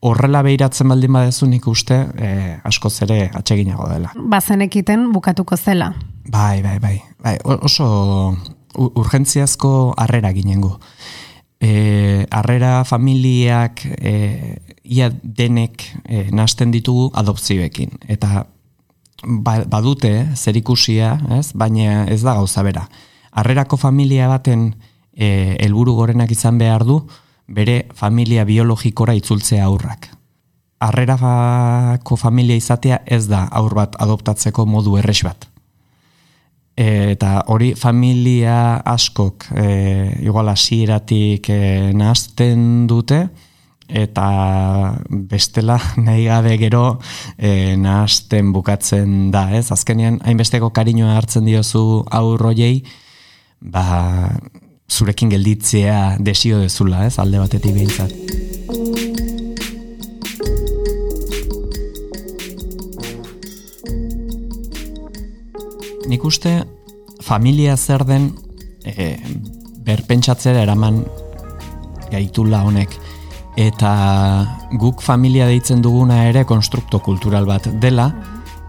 horrela 0.00 0.42
behiratzen 0.46 0.88
baldin 0.88 1.12
badezu 1.12 1.48
nik 1.50 1.66
uste 1.68 1.98
e, 2.14 2.30
asko 2.64 2.90
zere 2.90 3.28
atseginago 3.34 3.88
dela. 3.90 4.12
Bazen 4.14 4.62
ekiten 4.62 5.10
bukatuko 5.12 5.56
zela. 5.56 5.92
Bai, 6.28 6.62
bai, 6.62 6.78
bai. 6.78 6.96
bai 7.24 7.36
oso 7.44 8.36
urgentziazko 8.78 9.94
harrera 9.98 10.30
ginengo. 10.32 10.78
E, 11.58 12.26
harrera 12.30 12.84
familiak 12.86 13.82
e, 13.98 14.58
ia 14.84 15.10
denek 15.10 15.82
e, 16.04 16.28
nasten 16.30 16.70
ditugu 16.70 17.08
adopzioekin. 17.18 17.98
Eta 18.06 18.46
badute 19.22 20.28
zerikusia, 20.36 21.18
ez? 21.38 21.52
baina 21.54 22.04
ez 22.06 22.22
da 22.22 22.34
gauza 22.38 22.62
bera 22.62 22.88
harrerako 23.38 23.76
familia 23.76 24.28
baten 24.28 24.72
e, 25.14 25.56
helburu 25.62 25.94
gorenak 25.98 26.30
izan 26.34 26.58
behar 26.58 26.84
du, 26.86 27.00
bere 27.48 27.86
familia 27.96 28.44
biologikora 28.48 29.14
itzultzea 29.18 29.64
aurrak. 29.66 30.10
Harrerako 30.84 32.16
familia 32.16 32.58
izatea 32.58 33.00
ez 33.06 33.26
da 33.30 33.46
aur 33.60 33.74
bat 33.74 33.96
adoptatzeko 33.98 34.66
modu 34.66 34.98
erres 35.00 35.22
bat. 35.26 35.48
E, 36.78 37.14
eta 37.14 37.42
hori 37.50 37.72
familia 37.74 38.78
askok 38.86 39.48
e, 39.54 39.68
igual 40.22 40.50
hasieratik 40.52 41.50
e, 41.50 41.60
nazten 41.94 42.86
dute, 42.90 43.26
eta 43.88 45.00
bestela 45.08 45.78
nahi 45.96 46.26
gabe 46.28 46.56
gero 46.60 46.98
e, 47.36 47.76
nahazten 47.76 48.52
bukatzen 48.52 49.30
da, 49.32 49.48
ez? 49.56 49.70
Azkenean, 49.72 50.20
hainbesteko 50.24 50.70
kariñoa 50.76 51.16
hartzen 51.16 51.48
diozu 51.48 52.04
aurroiei, 52.10 52.84
ba, 53.60 54.30
zurekin 54.88 55.32
gelditzea 55.32 56.16
desio 56.20 56.60
dezula, 56.60 57.06
ez, 57.06 57.18
alde 57.18 57.40
batetik 57.40 57.74
behintzat. 57.74 58.12
Nik 66.08 66.24
uste 66.24 66.62
familia 67.20 67.76
zer 67.76 68.04
den 68.08 68.30
e, 68.84 69.16
berpentsatzera 69.84 70.62
eraman 70.64 71.02
gaitula 72.08 72.62
honek 72.64 72.96
eta 73.58 73.92
guk 74.78 75.02
familia 75.02 75.48
deitzen 75.50 75.82
duguna 75.82 76.28
ere 76.28 76.44
konstrukto 76.46 77.00
kultural 77.02 77.46
bat 77.48 77.66
dela, 77.82 78.12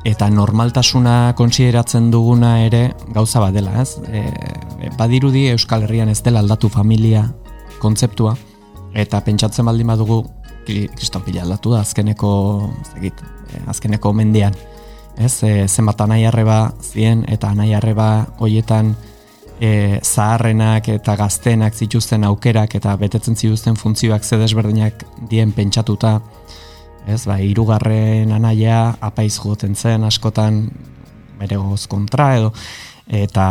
eta 0.07 0.29
normaltasuna 0.33 1.33
kontsideratzen 1.37 2.09
duguna 2.11 2.55
ere 2.65 2.95
gauza 3.13 3.41
bat 3.43 3.53
dela, 3.53 3.75
ez? 3.83 3.99
E, 4.07 4.23
e, 4.25 4.91
badirudi 4.97 5.49
Euskal 5.53 5.85
Herrian 5.85 6.09
ez 6.09 6.21
dela 6.25 6.41
aldatu 6.41 6.71
familia 6.73 7.27
kontzeptua 7.79 8.33
eta 8.97 9.21
pentsatzen 9.21 9.67
baldin 9.67 9.91
badugu 9.91 10.23
kriston 10.65 11.23
pila 11.25 11.43
aldatu 11.43 11.73
da 11.73 11.83
azkeneko 11.85 12.31
zegit, 12.93 13.21
e, 13.51 13.61
azkeneko 13.69 14.13
mendean 14.13 14.55
ez, 15.17 15.35
e, 15.43 15.67
zenbat 15.67 16.01
anai 16.01 16.23
arreba 16.25 16.71
zien 16.81 17.25
eta 17.27 17.51
anai 17.51 17.73
arreba 17.75 18.09
hoietan 18.39 18.95
e, 19.59 19.99
zaharrenak 20.03 20.87
eta 20.95 21.15
gaztenak 21.19 21.75
zituzten 21.75 22.23
aukerak 22.23 22.75
eta 22.79 22.95
betetzen 22.97 23.35
zituzten 23.35 23.75
funtzioak 23.75 24.23
zedesberdinak 24.23 25.03
dien 25.29 25.51
pentsatuta 25.51 26.19
ez, 27.07 27.23
bai, 27.27 27.43
irugarren 27.49 28.31
anaia 28.35 28.95
apaiz 29.01 29.35
joten 29.39 29.75
zen 29.75 30.05
askotan 30.07 30.63
bere 31.39 31.57
goz 31.57 31.87
kontra 31.87 32.33
edo, 32.35 32.51
eta 33.09 33.45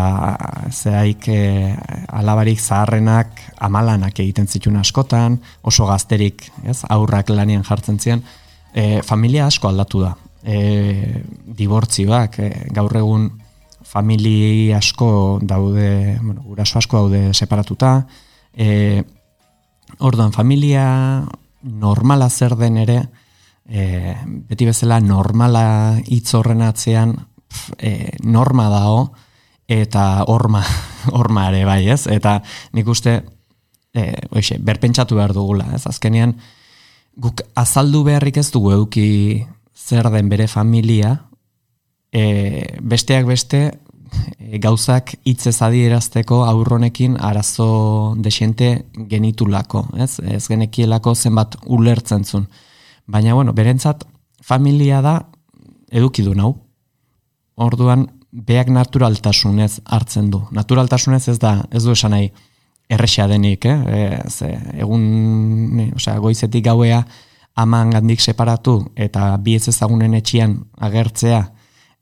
zehaik 0.71 1.29
e, 1.33 1.41
alabarik 2.15 2.61
zaharrenak 2.61 3.41
amalanak 3.65 4.21
egiten 4.21 4.47
zituen 4.47 4.77
askotan, 4.79 5.41
oso 5.63 5.89
gazterik, 5.89 6.45
ez, 6.69 6.83
aurrak 6.89 7.33
lanian 7.33 7.65
jartzen 7.67 7.99
ziren, 7.99 8.23
e, 8.73 9.03
familia 9.03 9.49
asko 9.49 9.71
aldatu 9.73 10.05
da. 10.05 10.15
E, 10.45 10.59
dibortzioak, 11.59 12.39
e, 12.39 12.51
gaur 12.77 12.95
egun 13.01 13.31
famili 13.89 14.73
asko 14.77 15.39
daude, 15.43 16.19
bueno, 16.21 16.43
guraso 16.45 16.79
asko 16.79 17.05
daude 17.05 17.33
separatuta, 17.35 18.07
e, 18.53 19.03
orduan 20.05 20.33
familia 20.33 21.25
normala 21.63 22.29
zer 22.29 22.57
den 22.57 22.77
ere, 22.85 22.99
e, 23.65 24.15
beti 24.49 24.69
bezala 24.69 25.01
normala 25.01 25.97
hitz 26.05 26.35
horren 26.37 26.63
atzean 26.67 27.17
e, 27.79 28.13
norma 28.23 28.69
dao 28.69 29.01
eta 29.69 30.25
horma, 30.29 30.63
horma 31.17 31.49
ere 31.49 31.65
bai 31.69 31.89
ez, 31.89 32.07
eta 32.13 32.39
nik 32.77 32.89
uste 32.89 33.23
e, 33.95 34.13
oixe, 34.31 34.59
berpentsatu 34.61 35.17
behar 35.17 35.33
dugula, 35.37 35.71
ez? 35.77 35.87
Azkenean 35.89 36.37
guk 37.19 37.43
azaldu 37.59 38.05
beharrik 38.07 38.37
ez 38.41 38.51
dugu 38.53 38.73
euki 38.77 39.09
zer 39.75 40.11
den 40.13 40.29
bere 40.29 40.49
familia, 40.49 41.17
e, 42.13 42.79
besteak 42.81 43.27
beste 43.27 43.61
e, 44.39 44.59
gauzak 44.63 45.15
hitz 45.25 45.49
adierazteko 45.63 46.43
aurronekin 46.49 47.17
arazo 47.21 48.15
desente 48.19 48.87
genitulako, 49.11 49.87
ez? 49.99 50.19
Ez 50.21 50.47
genekielako 50.49 51.15
zenbat 51.15 51.57
ulertzen 51.67 52.25
zun. 52.25 52.49
Baina, 53.07 53.35
bueno, 53.35 53.53
berentzat 53.53 54.05
familia 54.43 55.03
da 55.03 55.19
eduki 55.91 56.23
du 56.23 56.35
nau. 56.35 56.55
Orduan, 57.57 58.07
beak 58.31 58.69
naturaltasunez 58.71 59.81
hartzen 59.85 60.29
du. 60.31 60.43
Naturaltasunez 60.53 61.29
ez 61.29 61.39
da, 61.41 61.63
ez 61.73 61.83
du 61.85 61.95
esan 61.97 62.13
nahi, 62.15 62.29
erresa 62.89 63.27
denik, 63.29 63.65
eh? 63.69 63.79
E, 63.89 64.21
ze, 64.29 64.53
egun, 64.81 65.89
osea, 65.97 66.19
goizetik 66.25 66.65
gauea 66.65 67.03
aman 67.59 67.91
gandik 67.91 68.21
separatu 68.23 68.79
eta 68.97 69.33
bi 69.43 69.57
ez 69.59 69.67
ezagunen 69.73 70.15
etxian 70.15 70.55
agertzea 70.79 71.41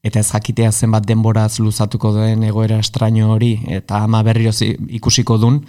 eta 0.06 0.22
ez 0.22 0.28
jakitea 0.30 0.70
zenbat 0.72 1.06
denboraz 1.06 1.58
luzatuko 1.58 2.12
duen 2.14 2.44
egoera 2.46 2.78
estraño 2.82 3.32
hori 3.34 3.56
eta 3.78 4.04
ama 4.06 4.22
berri 4.22 4.48
ikusiko 4.98 5.38
dun, 5.42 5.64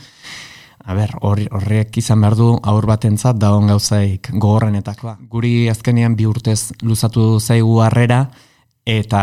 a 0.88 0.94
ber, 0.96 1.12
horrek 1.20 1.98
izan 2.00 2.22
behar 2.24 2.36
du 2.40 2.52
aur 2.64 2.86
batentzat 2.88 3.40
da 3.42 3.52
on 3.58 3.68
gauzaik 3.68 4.30
gogorrenetakoa. 4.32 5.18
Guri 5.30 5.68
azkenean 5.70 6.16
bi 6.16 6.28
urtez 6.30 6.72
luzatu 6.82 7.40
zaigu 7.40 7.82
harrera, 7.84 8.22
eta 8.88 9.22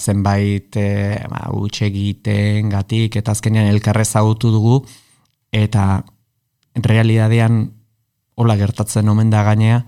zenbait 0.00 0.76
e, 0.80 0.86
ba, 1.28 1.50
egiten 1.88 2.70
gatik, 2.72 3.18
eta 3.20 3.34
azkenean 3.36 3.68
elkarrez 3.68 4.14
agutu 4.16 4.50
dugu, 4.54 4.78
eta 5.52 6.04
realidadean 6.74 7.66
hola 8.40 8.56
gertatzen 8.56 9.08
omen 9.08 9.28
da 9.30 9.44
gainea, 9.44 9.84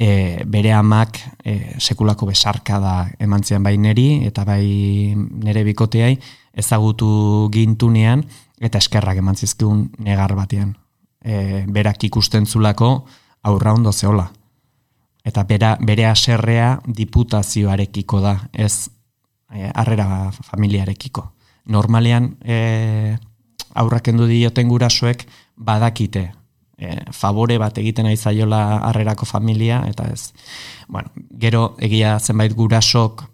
e, 0.00 0.42
bere 0.46 0.72
amak 0.72 1.18
e, 1.44 1.76
sekulako 1.78 2.30
besarka 2.30 2.78
da 2.80 2.94
eman 3.20 3.44
zian 3.44 3.62
bai 3.62 3.76
neri, 3.76 4.24
eta 4.24 4.46
bai 4.48 5.12
nere 5.16 5.64
bikoteai, 5.68 6.14
ezagutu 6.56 7.50
gintunean, 7.52 8.24
eta 8.60 8.80
eskerrak 8.80 9.20
eman 9.20 9.36
zizkigun 9.36 9.90
negar 10.00 10.32
batean. 10.38 10.72
E, 11.20 11.66
berak 11.68 12.08
ikusten 12.08 12.46
zulako 12.46 13.04
aurra 13.44 13.74
ondo 13.76 13.92
zehola. 13.92 14.30
Eta 15.24 15.44
bera, 15.44 15.74
bere 15.84 16.06
aserrea 16.08 16.78
diputazioarekiko 16.86 18.24
da, 18.24 18.38
ez 18.52 18.88
e, 19.52 19.68
arrera 19.68 20.30
familiarekiko. 20.32 21.28
Normalean, 21.68 22.32
e, 22.40 23.16
aurrak 23.76 24.08
endu 24.08 24.24
dioten 24.26 24.68
gurasoek 24.72 25.28
badakite 25.60 26.30
e, 26.80 26.96
favore 27.12 27.58
bat 27.60 27.76
egiten 27.78 28.08
aizaiola 28.10 28.80
harrerako 28.88 29.28
familia 29.28 29.84
eta 29.88 30.08
ez 30.12 30.32
bueno, 30.88 31.12
gero 31.38 31.74
egia 31.78 32.18
zenbait 32.18 32.56
gurasok 32.56 33.28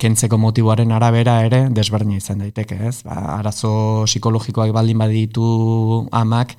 kentzeko 0.00 0.38
motiboaren 0.40 0.92
arabera 0.96 1.38
ere 1.44 1.66
desberdina 1.74 2.16
izan 2.16 2.40
daiteke, 2.44 2.78
ez? 2.88 3.02
Ba, 3.04 3.18
arazo 3.38 4.04
psikologikoak 4.08 4.72
baldin 4.72 5.00
baditu 5.00 6.08
amak, 6.12 6.54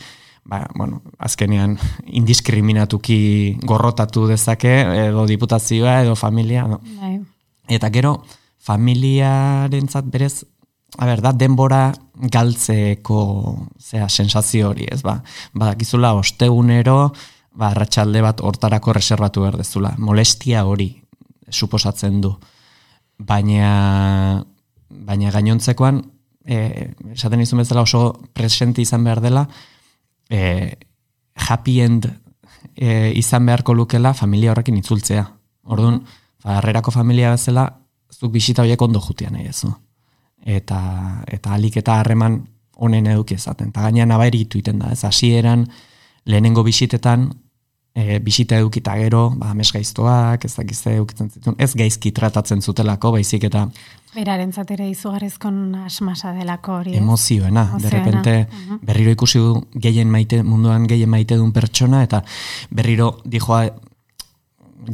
ba, 0.45 0.65
bueno, 0.75 1.01
azkenean 1.17 1.77
indiskriminatuki 2.05 3.57
gorrotatu 3.65 4.27
dezake 4.29 4.75
edo 5.07 5.25
diputazioa 5.29 6.01
edo 6.03 6.15
familia. 6.15 6.67
No? 6.69 6.81
Bai. 7.01 7.17
Eta 7.67 7.89
gero 7.89 8.19
familiarentzat 8.65 10.05
berez 10.09 10.45
a 10.97 11.05
ber, 11.05 11.21
da 11.21 11.31
denbora 11.35 11.89
galtzeko 12.15 13.19
zea, 13.79 14.07
sensazio 14.09 14.69
hori, 14.71 14.87
ez, 14.91 15.01
ba, 15.03 15.19
badakizula 15.53 16.13
ostegunero, 16.15 17.11
ba, 17.55 17.73
ratxalde 17.75 18.21
bat 18.23 18.41
hortarako 18.43 18.95
reservatu 18.95 19.43
behar 19.45 19.59
dezula, 19.59 19.93
molestia 19.97 20.65
hori 20.65 20.89
suposatzen 21.51 22.19
du, 22.23 22.33
baina, 23.17 24.43
baina 24.89 25.31
gainontzekoan, 25.31 26.01
e, 26.45 26.91
esaten 27.15 27.43
izun 27.43 27.63
bezala 27.63 27.85
oso 27.85 28.07
presente 28.33 28.83
izan 28.83 29.03
behar 29.03 29.21
dela, 29.23 29.45
e, 30.29 30.75
happy 31.47 31.79
end 31.81 32.09
e, 32.75 33.11
izan 33.15 33.45
beharko 33.45 33.75
lukela 33.75 34.13
familia 34.13 34.53
horrekin 34.53 34.77
itzultzea. 34.79 35.25
Orduan, 35.65 36.03
harrerako 36.45 36.93
familia 36.93 37.33
bezala, 37.33 37.67
zuk 38.13 38.31
bisita 38.31 38.63
horiek 38.63 38.81
ondo 38.81 39.01
jutia 39.01 39.31
nahi 39.33 39.49
ez 39.49 39.63
eta 40.45 40.79
eta 41.27 41.55
alik 41.57 41.77
eta 41.81 41.99
harreman 41.99 42.43
honen 42.75 43.07
eduki 43.07 43.35
ezaten. 43.35 43.71
Ta 43.71 43.87
gainean 43.87 44.09
nabaritu 44.11 44.59
iten 44.59 44.79
da, 44.79 44.91
ez? 44.91 45.03
Hasieran 45.07 45.65
lehenengo 46.25 46.63
bisitetan 46.63 47.29
e, 47.95 48.19
bisita 48.19 48.59
edukita 48.59 48.95
gero, 48.99 49.29
ba 49.39 49.53
mesgaiztoak, 49.55 50.45
ez 50.45 50.53
dakiz 50.57 50.81
edukitzen 50.91 51.31
zituen, 51.31 51.55
ez 51.57 51.71
gaizki 51.79 52.11
tratatzen 52.11 52.61
zutelako, 52.61 53.13
baizik 53.15 53.47
eta 53.47 53.65
beraren 54.15 54.51
zatera 54.53 54.85
izugarrizkon 54.87 55.75
asmasa 55.85 56.33
delako 56.35 56.79
hori. 56.81 56.95
Emozioena, 56.99 57.65
de 57.81 57.89
repente 57.89 58.35
berriro 58.83 59.15
ikusi 59.15 59.39
du 59.39 59.63
gehien 59.81 60.11
maite 60.11 60.43
munduan 60.43 60.87
gehien 60.87 61.09
maite 61.09 61.39
duen 61.39 61.51
pertsona 61.55 62.03
eta 62.03 62.21
berriro 62.71 63.17
dijoa 63.25 63.65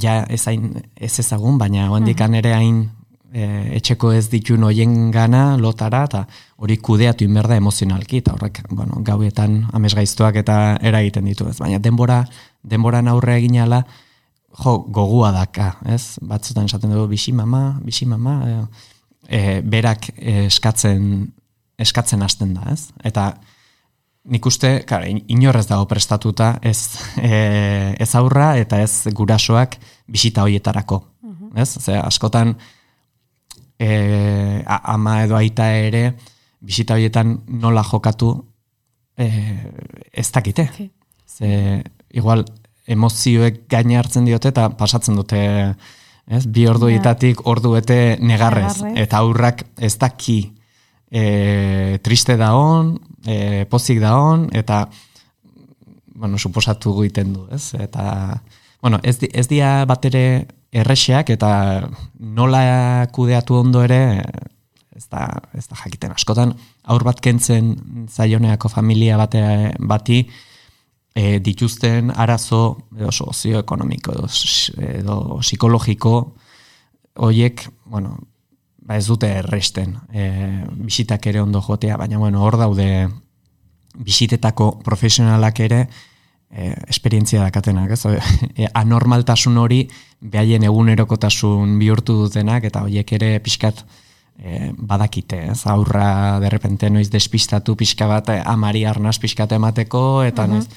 ja 0.02 0.22
ez 0.30 0.46
ez 0.48 1.14
ezagun, 1.20 1.58
baina 1.58 1.90
handikan 1.90 2.36
ere 2.38 2.54
hain 2.54 2.90
e, 3.34 3.48
etxeko 3.78 4.12
ez 4.14 4.28
ditu 4.32 4.58
noien 4.60 5.12
gana 5.12 5.58
lotara 5.58 6.04
eta 6.08 6.26
hori 6.62 6.78
kudeatu 6.78 7.26
inberda 7.26 7.58
emozionalki 7.60 8.22
eta 8.22 8.36
horrek 8.36 8.62
bueno, 8.70 9.02
gauetan 9.08 9.66
amesgaiztoak 9.74 10.42
eta 10.44 10.58
eragiten 10.82 11.26
ditu 11.26 11.48
ez. 11.50 11.58
Baina 11.60 11.80
denbora, 11.80 12.22
denbora 12.64 13.02
aurre 13.12 13.38
egin 13.40 13.60
ala, 13.64 13.84
jo, 14.64 14.78
gogua 14.88 15.32
daka, 15.32 15.76
ez? 15.86 16.18
Batzutan 16.22 16.68
esaten 16.68 16.92
dugu, 16.92 17.08
bixi 17.14 17.32
mama, 17.34 17.80
bixi 17.86 18.06
mama, 18.06 18.68
e, 19.28 19.62
berak 19.64 20.12
eskatzen 20.18 21.32
eskatzen 21.82 22.22
hasten 22.22 22.54
da, 22.54 22.68
ez? 22.74 22.92
Eta 23.08 23.32
nik 24.32 24.46
uste, 24.46 24.82
kar, 24.86 25.08
inorrez 25.10 25.66
dago 25.70 25.88
prestatuta, 25.90 26.54
ez, 26.62 27.00
e, 27.18 27.96
ez 27.98 28.12
aurra 28.20 28.54
eta 28.62 28.82
ez 28.84 29.10
gurasoak 29.18 29.80
bisita 30.12 30.46
hoietarako, 30.46 31.02
mhm. 31.26 31.58
ez? 31.64 31.70
Ze, 31.80 31.98
askotan, 31.98 32.56
e, 33.82 34.64
ama 34.68 35.22
edo 35.26 35.38
aita 35.40 35.72
ere 35.74 36.12
bisita 36.62 36.94
horietan 36.94 37.40
nola 37.62 37.84
jokatu 37.84 38.34
e, 39.18 39.28
ez 40.14 40.30
dakite. 40.32 40.68
Ze, 41.26 41.82
igual, 42.14 42.46
emozioek 42.92 43.66
gaine 43.72 43.98
hartzen 43.98 44.28
diote 44.28 44.52
eta 44.52 44.70
pasatzen 44.78 45.18
dute 45.18 45.42
ez, 46.28 46.46
bi 46.46 46.68
ordu 46.70 46.92
itatik 46.94 47.46
ordu 47.50 47.74
bete 47.78 48.18
negarrez. 48.22 48.82
Eta 48.96 49.24
aurrak 49.24 49.66
ez 49.82 49.96
daki 49.98 50.40
e, 51.10 51.98
triste 52.04 52.38
da 52.38 52.54
hon, 52.58 52.96
e, 53.26 53.66
pozik 53.72 54.02
da 54.04 54.16
hon, 54.20 54.50
eta 54.54 54.86
bueno, 56.22 56.38
suposatu 56.38 56.94
guiten 56.94 57.34
du, 57.34 57.48
ez? 57.50 57.74
Eta, 57.82 58.44
bueno, 58.82 59.00
ez, 59.02 59.18
di, 59.24 59.30
ez 59.34 59.48
dia 59.50 59.80
bat 59.90 60.06
ere 60.06 60.26
erreseak 60.72 61.30
eta 61.34 61.52
nola 62.20 63.08
kudeatu 63.12 63.60
ondo 63.60 63.84
ere 63.84 64.22
ez 64.96 65.08
da, 65.10 65.26
ez 65.58 65.66
da 65.68 65.78
jakiten 65.84 66.14
askotan. 66.16 66.54
Aur 66.92 67.04
bat 67.04 67.20
kentzen 67.24 67.74
zaioneako 68.10 68.70
familia 68.72 69.18
bate, 69.20 69.44
bati 69.80 70.22
e, 71.16 71.40
dituzten 71.44 72.12
arazo 72.16 72.62
edo 72.98 73.12
sozioekonomiko 73.12 74.16
edo, 74.16 74.30
edo 74.92 75.18
psikologiko 75.42 76.16
hoiek, 77.22 77.66
bueno, 77.86 78.16
ba 78.82 78.98
ez 78.98 79.08
dute 79.08 79.32
erresten. 79.42 79.98
E, 80.14 80.30
bisitak 80.86 81.28
ere 81.28 81.42
ondo 81.42 81.62
jotea, 81.62 81.98
baina 81.98 82.22
bueno, 82.22 82.44
hor 82.46 82.60
daude 82.62 83.10
bisitetako 83.92 84.78
profesionalak 84.86 85.60
ere 85.60 85.86
e, 86.52 86.74
esperientzia 86.88 87.42
dakatenak, 87.42 87.92
ez? 87.92 88.06
E, 88.62 88.68
anormaltasun 88.74 89.58
hori 89.58 89.82
behaien 90.22 90.64
egunerokotasun 90.68 91.78
bihurtu 91.80 92.18
dutenak 92.26 92.68
eta 92.68 92.84
horiek 92.86 93.14
ere 93.18 93.32
pixkat 93.44 93.84
e, 94.38 94.72
badakite, 94.78 95.46
ez? 95.54 95.62
Aurra 95.72 96.40
derrepente 96.44 96.90
noiz 96.90 97.10
despistatu 97.12 97.76
pixka 97.80 98.08
bat 98.08 98.30
amari 98.44 98.86
arnaz 98.86 99.18
pixkat 99.20 99.52
emateko 99.58 100.24
eta 100.24 100.44
uh 100.44 100.48
-huh. 100.48 100.54
noiz 100.54 100.68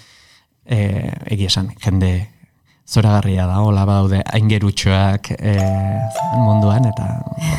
e, 0.65 1.11
egia 1.35 1.47
esan, 1.47 1.71
jende 1.83 2.29
zoragarria 2.87 3.47
da, 3.47 3.61
hola 3.65 3.85
badaude 3.89 4.21
aingerutxoak 4.33 5.31
e, 5.39 5.57
munduan 6.37 6.85
eta 6.85 7.09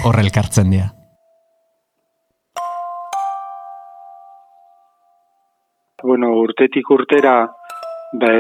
horrelkartzen 0.06 0.70
dira. 0.70 0.92
Bueno, 6.06 6.36
urtetik 6.38 6.90
urtera 6.94 7.48
ba, 8.22 8.32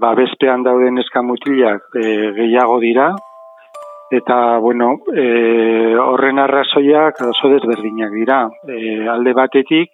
ba 0.00 0.14
bezpean 0.18 0.64
dauden 0.66 0.98
eskamutilak 1.02 1.96
e, 1.96 2.32
gehiago 2.36 2.78
dira, 2.80 3.10
eta 4.10 4.58
bueno, 4.58 4.92
e, 5.12 5.94
horren 5.98 6.38
arrazoiak 6.38 7.20
oso 7.26 7.50
desberdinak 7.52 8.12
dira. 8.14 8.40
E, 8.68 9.06
alde 9.08 9.34
batetik, 9.34 9.90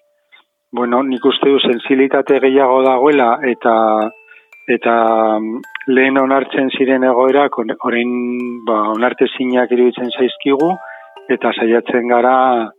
bueno, 0.72 1.03
nik 1.03 1.25
uste 1.25 1.51
du 1.53 1.61
sensibilitate 1.61 2.40
gehiago 2.40 2.83
dagoela 2.87 3.37
eta 3.48 3.77
eta 4.70 4.94
mm, 5.38 5.61
lehen 5.90 6.18
onartzen 6.18 6.70
ziren 6.77 7.05
egoerak 7.05 7.59
orain 7.59 8.12
ba 8.66 8.79
onarte 8.92 9.27
zinak 9.37 9.72
iruditzen 9.75 10.12
zaizkigu 10.14 10.70
eta 11.35 11.51
saiatzen 11.53 12.09
gara 12.09 12.70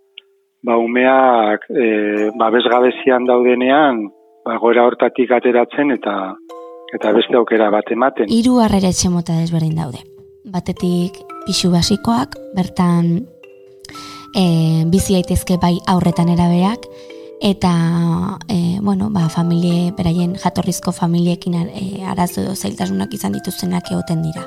ba 0.63 0.77
umeak 0.79 1.67
e, 1.69 2.29
ba 2.39 2.49
bezgabezian 2.55 3.27
daudenean 3.27 4.07
ba 4.45 4.57
goera 4.59 4.85
hortatik 4.87 5.31
ateratzen 5.31 5.95
eta 5.95 6.15
eta 6.93 7.11
beste 7.15 7.37
aukera 7.39 7.71
bat 7.73 7.89
ematen. 7.91 8.29
Hiru 8.29 8.59
harrera 8.61 8.91
etxe 8.93 9.09
mota 9.09 9.39
desberdin 9.39 9.79
daude. 9.79 10.03
Batetik 10.45 11.17
pisu 11.47 11.71
basikoak, 11.73 12.35
bertan 12.55 13.23
e, 14.35 14.83
bizi 14.91 15.17
daitezke 15.17 15.57
bai 15.61 15.77
aurretan 15.89 16.29
erabeak, 16.29 16.85
eta 17.41 17.71
e, 18.47 18.77
bueno, 18.81 19.09
ba, 19.09 19.25
familie, 19.29 19.91
beraien 19.97 20.35
jatorrizko 20.39 20.93
familiekin 20.93 21.57
e, 21.65 22.03
arazo 22.05 22.43
edo 22.43 22.53
zailtasunak 22.55 23.13
izan 23.17 23.33
dituztenak 23.39 23.89
egoten 23.91 24.21
dira. 24.27 24.45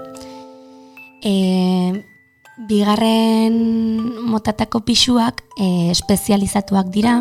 E, 1.25 1.35
bigarren 2.69 3.57
motatako 4.31 4.85
pisuak 4.87 5.43
e, 5.59 5.91
espezializatuak 5.91 6.95
dira, 6.95 7.19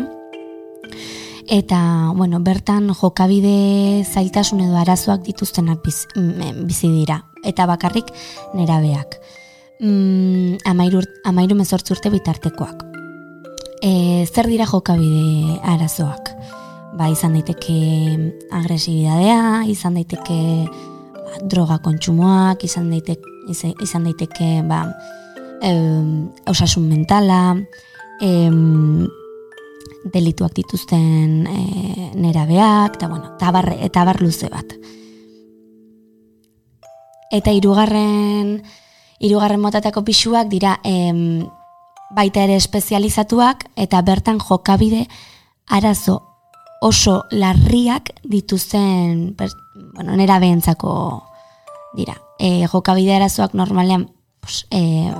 eta 1.48 2.12
bueno, 2.16 2.40
bertan 2.40 2.90
jokabide 2.94 4.04
zailtasun 4.04 4.60
edo 4.66 4.76
arazoak 4.76 5.22
dituztenak 5.26 5.82
biz, 5.84 6.06
mm, 6.16 6.66
bizi 6.66 6.90
dira, 6.90 7.22
eta 7.44 7.66
bakarrik 7.66 8.10
nerabeak. 8.54 9.20
Mm, 9.80 10.58
amairu, 10.64 11.02
amairu 11.24 11.54
mezortzurte 11.54 12.10
bitartekoak 12.10 12.86
e, 13.80 14.26
zer 14.26 14.48
dira 14.48 14.66
jokabide 14.66 15.58
arazoak? 15.64 16.32
Ba, 16.96 17.10
izan 17.12 17.36
daiteke 17.36 17.76
agresibidadea, 18.56 19.66
izan 19.68 19.98
daiteke 19.98 20.40
ba, 21.12 21.42
droga 21.44 21.78
kontsumoak, 21.84 22.64
izan 22.64 22.88
daiteke, 22.90 23.34
izan 23.84 24.08
daiteke 24.08 24.62
ba, 24.68 24.86
e, 25.60 25.72
osasun 26.48 26.88
mentala, 26.88 27.58
e, 28.22 28.30
delituak 30.12 30.54
dituzten 30.54 31.46
e, 31.50 32.10
nerabeak, 32.14 32.96
eta 32.98 33.08
bueno, 33.08 33.36
tabar, 33.40 33.72
eta 33.80 34.04
bar 34.06 34.22
luze 34.22 34.48
bat. 34.52 34.76
Eta 37.34 37.52
hirugarren 37.52 38.60
hirugarren 39.18 39.60
motatako 39.60 40.04
pisuak 40.04 40.48
dira 40.48 40.78
em, 40.84 41.46
baita 42.14 42.44
ere 42.44 42.56
espezializatuak 42.60 43.66
eta 43.76 44.02
bertan 44.02 44.38
jokabide 44.38 45.06
arazo 45.66 46.20
oso 46.80 47.24
larriak 47.30 48.12
dituzten 48.22 49.34
bueno, 49.94 50.16
nera 50.16 50.38
behentzako 50.38 50.92
dira. 51.96 52.20
E, 52.38 52.66
jokabide 52.68 53.16
arazoak 53.16 53.54
normalean 53.54 54.10
pues, 54.40 54.66
e, 54.70 55.10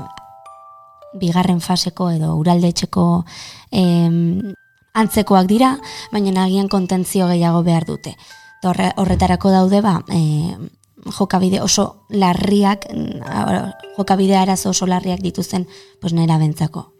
bigarren 1.16 1.62
faseko 1.64 2.10
edo 2.12 2.34
uraldetxeko 2.36 3.24
e, 3.72 3.82
antzekoak 4.96 5.46
dira, 5.50 5.76
baina 6.12 6.32
nagian 6.32 6.68
kontentzio 6.72 7.28
gehiago 7.28 7.62
behar 7.66 7.84
dute. 7.84 8.16
horretarako 8.66 9.50
daude 9.52 9.80
ba, 9.80 10.00
e, 10.10 10.56
jokabide 11.18 11.60
oso 11.60 12.06
larriak, 12.10 12.86
jokabide 13.96 14.36
arazo 14.36 14.70
oso 14.70 14.86
larriak 14.86 15.20
dituzten 15.20 15.68
pues, 16.00 16.12
nera 16.12 16.38
bentzako. 16.38 16.92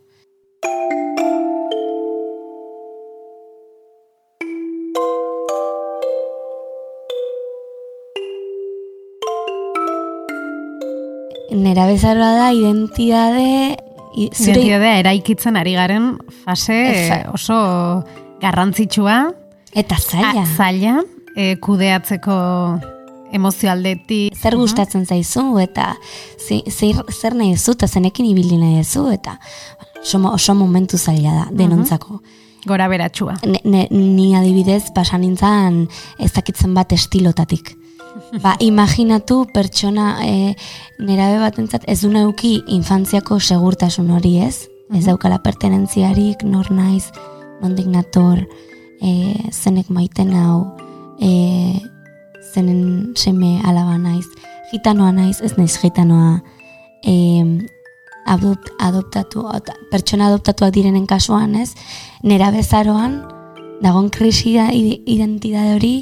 Nera 11.51 11.87
bezaroa 11.87 12.33
da 12.37 12.53
identidade... 12.53 13.86
Zure... 14.17 14.55
Identidadea 14.57 15.01
eraikitzen 15.03 15.57
ari 15.61 15.75
garen 15.77 16.15
fase 16.45 16.79
oso 17.35 17.57
garrantzitsua. 18.41 19.17
Eta 19.77 19.99
zaila. 20.01 20.47
zaila, 20.57 21.01
e, 21.37 21.57
kudeatzeko 21.61 22.37
emozioaldetik. 23.37 24.37
Zer 24.37 24.57
gustatzen 24.57 25.05
zaizu 25.05 25.59
eta 25.61 25.93
zer, 26.41 27.03
zer 27.13 27.37
nahi 27.37 27.57
zu 27.57 27.77
eta 27.77 27.89
zenekin 27.89 28.31
ibili 28.31 28.57
nahi 28.61 28.85
zu 28.85 29.09
eta 29.13 29.37
oso, 30.01 30.23
oso 30.33 30.55
momentu 30.55 30.99
zaila 30.99 31.35
da 31.43 31.47
denontzako. 31.51 32.21
Gora 32.67 32.89
beratxua. 32.89 33.37
ni 33.65 34.35
adibidez 34.35 34.91
pasan 34.95 35.21
nintzen 35.21 35.85
ezakitzen 36.19 36.75
bat 36.75 36.93
estilotatik. 36.93 37.77
Ba, 38.45 38.57
imaginatu 38.61 39.45
pertsona 39.53 40.17
e, 40.25 40.55
nerabe 40.99 41.41
bat 41.43 41.59
entzat, 41.61 41.85
ez 41.89 42.01
du 42.03 42.11
neuki 42.13 42.59
infantziako 42.73 43.39
segurtasun 43.41 44.11
hori 44.15 44.37
ez? 44.45 44.67
Ez 44.95 45.05
daukala 45.07 45.39
pertenentziarik, 45.43 46.45
nor 46.47 46.71
naiz, 46.71 47.11
nondik 47.63 47.89
nator, 47.91 48.43
e, 49.03 49.13
zenek 49.53 49.91
maiten 49.93 50.33
hau, 50.39 50.61
e, 51.21 51.81
zenen 52.55 53.13
seme 53.19 53.57
alaba 53.67 53.97
naiz, 53.99 54.27
gitanoa 54.73 55.13
naiz, 55.15 55.41
ez 55.43 55.57
naiz 55.59 55.75
gitanoa 55.83 56.39
e, 57.03 57.17
adopt, 58.27 58.71
adoptatu, 58.83 59.45
pertsona 59.91 60.31
adoptatuak 60.31 60.75
direnen 60.75 61.07
kasuan, 61.11 61.57
ez, 61.59 61.73
nera 62.23 62.53
bezaroan, 62.55 63.21
dagon 63.83 64.09
krisi 64.11 64.55
da 64.57 64.71
identidade 64.73 65.77
hori 65.77 65.95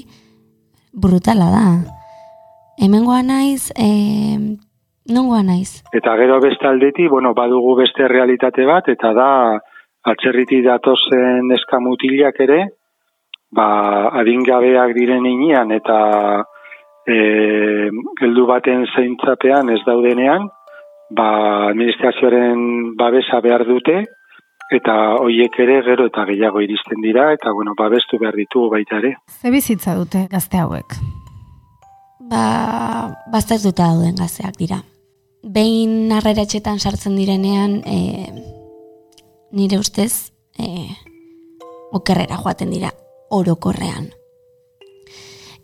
brutala 0.94 1.50
da. 1.50 1.66
Hemengoa 2.78 3.22
naiz, 3.22 3.70
e, 3.78 3.90
nongoa 5.10 5.42
naiz. 5.42 5.82
Eta 5.92 6.16
gero 6.18 6.40
beste 6.42 6.66
aldeti, 6.68 7.06
bueno, 7.08 7.34
badugu 7.34 7.76
beste 7.82 8.08
realitate 8.08 8.64
bat, 8.66 8.88
eta 8.88 9.12
da, 9.14 9.28
atzerriti 10.04 10.60
datozen 10.64 11.52
eskamutilak 11.56 12.40
ere, 12.44 12.60
ba, 13.54 13.68
adingabeak 14.20 14.92
diren 14.96 15.26
inian 15.26 15.72
eta 15.72 15.98
e, 17.06 17.16
heldu 18.20 18.46
baten 18.50 18.84
zeintzapean 18.92 19.72
ez 19.72 19.80
daudenean, 19.86 20.50
ba, 21.14 21.30
administrazioaren 21.70 22.94
babesa 23.00 23.40
behar 23.44 23.66
dute, 23.68 24.02
eta 24.74 24.94
hoiek 25.20 25.58
ere 25.64 25.82
gero 25.86 26.08
eta 26.10 26.24
gehiago 26.30 26.62
iristen 26.64 27.04
dira, 27.04 27.30
eta 27.36 27.52
bueno, 27.52 27.76
babestu 27.78 28.18
behar 28.20 28.36
ditugu 28.40 28.72
baita 28.76 29.00
ere. 29.02 29.16
Ze 29.28 29.52
bizitza 29.54 29.94
dute 30.00 30.26
gazte 30.32 30.60
hauek? 30.60 30.98
Ba, 32.30 33.12
bastaz 33.32 33.62
duta 33.62 33.88
dauden 33.90 34.16
gazteak 34.16 34.56
dira. 34.58 34.80
Behin 35.44 36.12
arreratxetan 36.12 36.80
sartzen 36.80 37.16
direnean, 37.20 37.82
e, 37.84 38.30
nire 39.52 39.78
ustez, 39.78 40.32
e, 40.58 40.88
okerrera 41.92 42.38
joaten 42.40 42.72
dira 42.72 42.92
orokorrean. 43.30 44.08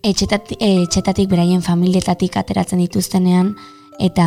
Etxetatik, 0.02 0.60
etxetatik 0.60 1.28
beraien 1.28 1.62
familietatik 1.62 2.36
ateratzen 2.40 2.80
dituztenean 2.80 3.54
eta 4.00 4.26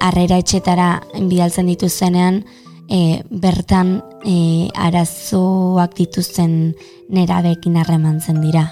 harrera 0.00 0.38
etxetara 0.40 0.88
bidaltzen 1.28 1.68
dituztenean 1.68 2.40
e, 2.88 3.22
bertan 3.30 3.98
e, 4.24 4.68
arazoak 4.74 5.96
dituzten 5.98 6.74
nerabekin 7.12 7.76
harremantzen 7.80 8.40
dira. 8.44 8.68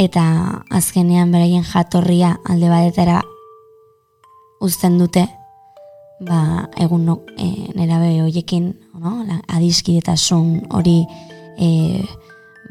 Eta 0.00 0.24
azkenean 0.72 1.32
beraien 1.32 1.64
jatorria 1.66 2.38
alde 2.48 2.70
badetara 2.72 3.20
uzten 4.64 4.96
dute 5.00 5.26
ba, 6.24 6.68
egun 6.80 7.08
e, 7.36 7.48
nerabe 7.76 8.14
hoiekin 8.22 8.70
no? 9.00 9.18
adiskidetasun 9.48 10.72
hori 10.76 11.02
e, 11.58 11.68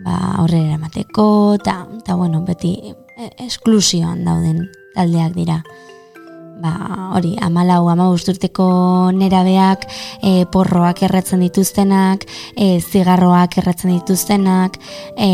ba, 0.06 0.16
aurrera 0.40 0.76
eramateko, 0.76 1.28
eta, 1.60 1.84
eta 2.00 2.16
bueno, 2.18 2.44
beti 2.48 2.76
e, 2.90 3.30
esklusioan 3.46 4.24
dauden 4.26 4.66
taldeak 4.96 5.36
dira. 5.38 5.62
Ba, 6.60 6.74
hori, 7.16 7.38
amalau, 7.40 7.86
ama 7.88 8.10
usturteko 8.12 8.68
nerabeak, 9.16 9.86
e, 10.22 10.44
porroak 10.52 11.06
erretzen 11.08 11.46
dituztenak, 11.46 12.26
e, 12.56 12.80
zigarroak 12.82 13.58
erretzen 13.62 13.94
dituztenak, 13.96 14.76
e, 15.16 15.30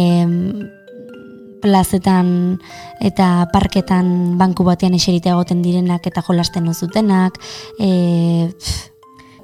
plazetan 1.61 2.59
eta 3.03 3.47
parketan 3.53 4.37
banku 4.39 4.65
batean 4.67 4.95
eserite 4.97 5.31
egoten 5.33 5.61
direnak 5.65 6.07
eta 6.07 6.23
jolasten 6.25 6.71
zutenak. 6.73 7.39
E, 7.79 8.49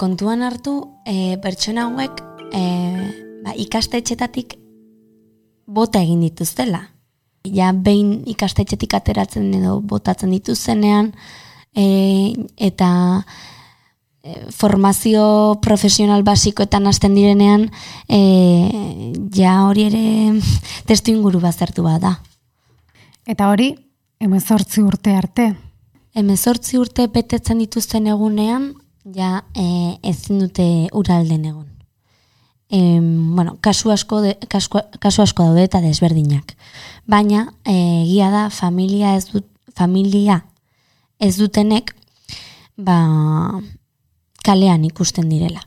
kontuan 0.02 0.42
hartu, 0.42 0.76
e, 1.06 1.38
pertsona 1.42 1.88
hauek 1.90 2.24
e, 2.54 2.64
ba, 3.46 3.54
ikastetxetatik 3.56 4.58
bota 5.68 6.02
egin 6.02 6.22
dituztela. 6.26 6.88
Ja, 7.48 7.72
behin 7.74 8.22
ikastetxetik 8.30 8.94
ateratzen 8.94 9.48
edo 9.58 9.80
botatzen 9.82 10.34
dituztenean, 10.34 11.14
e, 11.74 11.86
eta 12.58 12.90
formazio 14.54 15.60
profesional 15.62 16.24
basikoetan 16.24 16.86
hasten 16.88 17.16
direnean, 17.16 17.70
e, 18.08 18.20
ja 19.34 19.64
hori 19.66 19.88
ere 19.90 20.04
testu 20.90 21.14
inguru 21.14 21.42
bazertu 21.42 21.84
bada. 21.84 22.20
Eta 23.26 23.50
hori, 23.50 23.74
emezortzi 24.22 24.84
urte 24.86 25.16
arte? 25.18 25.52
Emezortzi 26.14 26.78
urte 26.78 27.08
betetzen 27.08 27.62
dituzten 27.64 28.08
egunean, 28.12 28.74
ja 29.16 29.44
e, 29.56 29.98
ezin 30.04 30.44
dute 30.46 30.68
uralden 30.94 31.46
egun. 31.46 31.68
E, 32.72 33.00
bueno, 33.02 33.58
kasu 33.60 33.92
asko, 33.92 34.22
de, 34.22 34.36
kasu, 34.48 34.84
kasu 35.02 35.26
asko 35.26 35.50
daude 35.50 35.66
eta 35.66 35.82
desberdinak. 35.82 36.54
Baina, 37.10 37.48
egia 37.66 38.30
da, 38.32 38.50
familia 38.54 39.16
ez 39.18 39.26
dut, 39.32 39.48
familia 39.76 40.44
ez 41.22 41.36
dutenek, 41.38 41.96
ba, 42.78 43.02
kalean 44.44 44.86
ikusten 44.86 45.30
direla. 45.30 45.62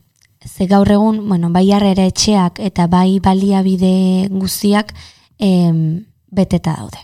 Ze 0.45 0.67
gaur 0.67 0.91
egun, 0.91 1.23
bueno, 1.29 1.49
bai 1.51 1.71
harrera 1.73 2.05
etxeak 2.05 2.61
eta 2.61 2.87
bai 2.87 3.19
baliabide 3.25 4.29
guztiak 4.31 4.93
em, 5.39 6.05
beteta 6.31 6.75
daude. 6.77 7.01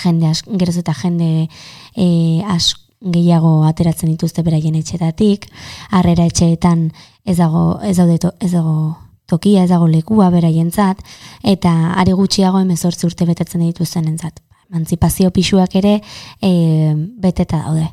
Jende, 0.00 0.30
as, 0.30 0.40
geroz 0.46 0.78
eta 0.80 0.94
jende 0.94 1.48
e, 1.96 2.06
as, 2.48 2.72
gehiago 3.00 3.64
ateratzen 3.64 4.10
dituzte 4.12 4.42
beraien 4.44 4.76
etxetatik, 4.76 5.46
harrera 5.90 6.24
etxeetan 6.28 6.90
ez 7.24 7.36
dago, 7.38 7.80
ez 7.84 7.96
daude 7.96 8.18
to, 8.20 8.32
ez 8.40 8.52
dago 8.52 8.96
tokia, 9.28 9.64
ez 9.64 9.70
dago 9.70 9.88
lekua 9.88 10.30
beraientzat, 10.32 11.00
eta 11.44 11.72
are 12.00 12.16
gutxiago 12.16 12.60
emezortzi 12.60 13.08
urte 13.08 13.28
betetzen 13.28 13.64
dituzten 13.64 14.08
entzat. 14.08 14.40
Emantzipazio 14.70 15.32
pixuak 15.34 15.74
ere 15.80 15.98
e, 16.40 16.52
beteta 17.20 17.64
daude 17.66 17.88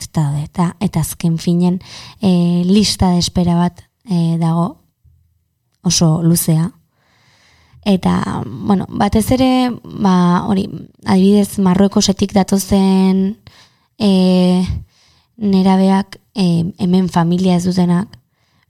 eta 0.00 0.24
eta 0.42 0.76
eta 0.80 1.00
azken 1.00 1.38
finen 1.38 1.80
e, 2.20 2.62
lista 2.66 3.10
de 3.10 3.18
espera 3.18 3.56
bat 3.56 3.84
e, 4.04 4.36
dago 4.38 4.80
oso 5.82 6.22
luzea. 6.22 6.72
Eta 7.84 8.42
bueno 8.46 8.86
batez 8.88 9.30
ere 9.36 9.70
ba 9.84 10.44
hori 10.48 10.68
adibidez 11.04 11.58
Marruekosetik 11.58 12.32
datozen 12.32 13.38
e, 13.98 14.64
nerabeak 15.36 16.20
e, 16.34 16.72
hemen 16.78 17.08
familia 17.08 17.56
ez 17.56 17.64
dutenak 17.64 18.08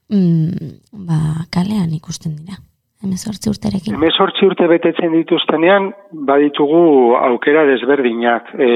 mm, 0.08 1.04
ba 1.06 1.46
kalean 1.50 1.92
ikusten 1.94 2.36
dira 2.36 2.63
Hemezortzi 3.04 3.50
urterekin. 3.52 3.96
Hemezortzi 3.98 4.46
urte 4.48 4.66
betetzen 4.70 5.12
dituztenean, 5.12 5.90
baditugu 6.28 7.12
aukera 7.18 7.66
desberdinak. 7.68 8.48
E, 8.56 8.68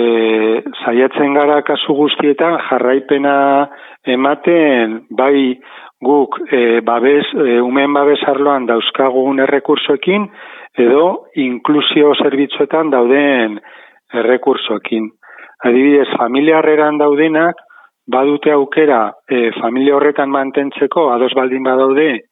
zaiatzen 0.85 1.37
gara 1.39 1.63
kasu 1.65 1.97
guztietan 1.97 2.59
jarraipena 2.69 3.37
ematen, 4.05 5.01
bai 5.17 5.57
guk 6.05 6.37
e, 6.53 6.81
babes, 6.85 7.25
e, 7.33 7.57
umen 7.65 7.97
babes 7.97 8.21
arloan 8.29 8.69
dauzkagun 8.69 9.41
errekursoekin, 9.47 10.29
edo 10.79 11.07
inklusio 11.49 12.13
zerbitzuetan 12.23 12.93
dauden 12.93 13.57
errekursoekin. 14.15 15.09
Adibidez, 15.65 16.09
familia 16.19 16.61
harreran 16.61 17.01
daudenak, 17.01 17.57
badute 18.09 18.53
aukera 18.53 19.07
e, 19.29 19.49
familia 19.61 19.97
horretan 19.97 20.31
mantentzeko, 20.31 21.09
ados 21.17 21.33
baldin 21.37 21.65
badaude, 21.65 22.28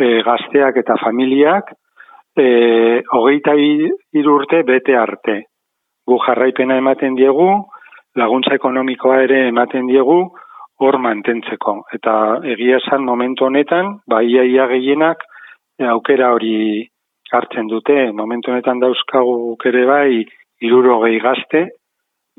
e, 0.00 0.22
gazteak 0.26 0.78
eta 0.82 0.96
familiak 1.02 1.72
e, 2.36 3.02
hogeita 3.12 3.54
irurte 3.56 4.62
bete 4.66 4.96
arte. 4.98 5.36
Gu 6.06 6.18
jarraipena 6.26 6.76
ematen 6.80 7.14
diegu, 7.16 7.50
laguntza 8.16 8.54
ekonomikoa 8.58 9.22
ere 9.24 9.46
ematen 9.48 9.86
diegu, 9.88 10.18
hor 10.80 10.98
mantentzeko. 10.98 11.78
Eta 11.94 12.40
egia 12.54 12.80
esan 12.82 13.04
momentu 13.06 13.46
honetan, 13.46 14.00
bai 14.10 14.26
ia 14.26 14.66
gehienak 14.72 15.22
e, 15.78 15.86
aukera 15.86 16.32
hori 16.34 16.88
hartzen 17.32 17.70
dute. 17.70 18.10
Momentu 18.12 18.52
honetan 18.52 18.82
dauzkagu 18.82 19.56
ere 19.70 19.84
bai 19.86 20.24
iruro 20.62 21.00
gehi 21.04 21.20
gazte 21.22 21.68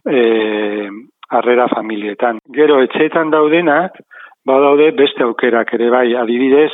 e, 0.06 0.89
arrera 1.30 1.68
familietan. 1.72 2.39
Gero, 2.54 2.82
etxeetan 2.86 3.32
daudenak, 3.34 3.98
badaude 4.46 4.91
beste 4.98 5.24
aukerak 5.26 5.74
ere 5.74 5.89
bai, 5.89 6.08
adibidez, 6.15 6.72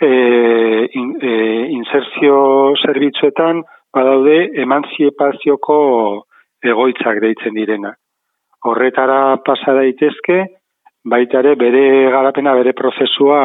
e, 0.00 0.88
in, 0.92 1.16
e, 1.20 1.32
inserzio 1.76 2.74
zerbitzuetan 2.84 3.62
badaude 3.94 4.36
emantziepazioko 4.62 5.78
egoitzak 6.64 7.20
deitzen 7.22 7.56
direna. 7.56 7.94
Horretara 8.66 9.38
pasa 9.46 9.74
daitezke, 9.76 10.38
baita 11.06 11.40
ere 11.44 11.54
bere 11.56 12.10
garapena, 12.10 12.54
bere 12.58 12.72
prozesua 12.74 13.42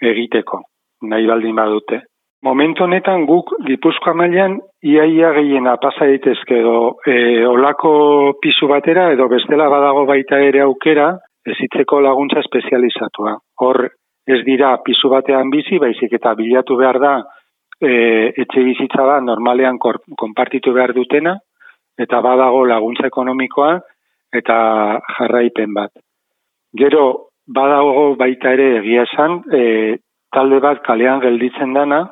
egiteko, 0.00 0.62
nahi 1.10 1.26
baldin 1.26 1.56
badute. 1.56 2.02
Momentu 2.46 2.84
honetan 2.84 3.24
guk 3.26 3.54
Gipuzkoa 3.66 4.14
mailan 4.14 4.58
iaia 4.84 5.32
gehiena 5.38 5.76
pasa 5.82 6.06
daitezke 6.06 6.60
edo 6.60 6.76
e, 7.08 7.44
olako 7.48 7.92
pisu 8.42 8.68
batera 8.70 9.08
edo 9.14 9.26
bestela 9.32 9.70
badago 9.72 10.04
baita 10.06 10.38
ere 10.44 10.60
aukera 10.62 11.14
ezitzeko 11.46 12.00
laguntza 12.04 12.42
espezializatua. 12.44 13.34
Hor 13.60 13.80
ez 14.26 14.42
dira 14.44 14.76
pisu 14.84 15.08
batean 15.08 15.50
bizi, 15.50 15.78
baizik 15.78 16.12
eta 16.18 16.34
bilatu 16.34 16.76
behar 16.76 16.98
da 17.00 17.12
e, 17.80 17.90
etxe 18.42 18.64
bizitza 18.64 19.06
da 19.06 19.20
normalean 19.20 19.78
konpartitu 19.78 20.72
behar 20.74 20.92
dutena, 20.96 21.36
eta 21.98 22.20
badago 22.20 22.64
laguntza 22.66 23.06
ekonomikoa 23.06 23.76
eta 24.34 24.56
jarraipen 25.16 25.72
bat. 25.74 25.92
Gero, 26.76 27.30
badago 27.46 28.14
baita 28.18 28.52
ere 28.52 28.68
egia 28.80 29.06
esan, 29.06 29.40
e, 29.54 29.96
talde 30.34 30.60
bat 30.60 30.82
kalean 30.84 31.22
gelditzen 31.22 31.72
dana, 31.76 32.02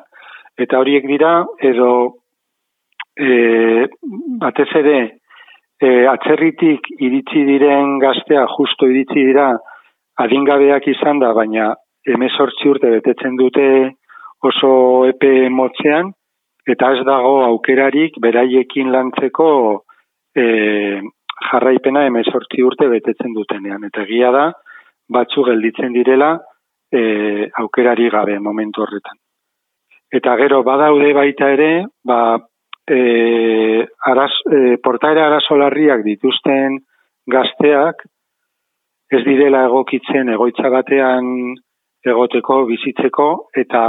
eta 0.57 0.79
horiek 0.79 1.05
dira, 1.07 1.35
edo 1.59 1.91
e, 3.19 3.85
batez 4.41 4.71
ere, 4.79 4.99
e, 5.81 5.89
atzerritik 6.09 6.87
iritsi 6.97 7.43
diren 7.45 7.99
gaztea, 7.99 8.45
justo 8.55 8.87
iritsi 8.87 9.27
dira, 9.31 9.51
adingabeak 10.23 10.87
izan 10.87 11.19
da, 11.19 11.33
baina 11.35 11.73
emezortzi 12.05 12.69
urte 12.69 12.91
betetzen 12.93 13.35
dute 13.39 13.67
oso 14.45 14.71
epe 15.09 15.49
motzean, 15.49 16.11
eta 16.67 16.91
ez 16.93 17.03
dago 17.05 17.39
aukerarik 17.45 18.17
beraiekin 18.21 18.91
lantzeko 18.93 19.49
e, 20.35 20.45
jarraipena 21.49 22.05
emezortzi 22.09 22.63
urte 22.65 22.87
betetzen 22.89 23.33
dutenean. 23.33 23.85
Eta 23.89 24.05
egia 24.05 24.31
da, 24.33 24.47
batzu 25.09 25.45
gelditzen 25.49 25.93
direla 25.93 26.33
e, 26.91 27.49
aukerari 27.61 28.09
gabe 28.13 28.39
momentu 28.39 28.85
horretan. 28.85 29.17
Eta 30.15 30.35
gero, 30.39 30.61
badaude 30.63 31.13
baita 31.17 31.49
ere, 31.53 31.71
ba, 32.05 32.37
e, 32.87 33.85
araz, 34.11 34.31
e, 34.49 34.77
portaera 34.83 35.27
arazolarriak 35.29 36.05
dituzten 36.05 36.79
gazteak, 37.31 38.05
ez 39.11 39.21
direla 39.25 39.65
egokitzen 39.67 40.29
egoitza 40.33 40.69
batean 40.73 41.55
egoteko, 42.05 42.63
bizitzeko, 42.69 43.27
eta 43.57 43.87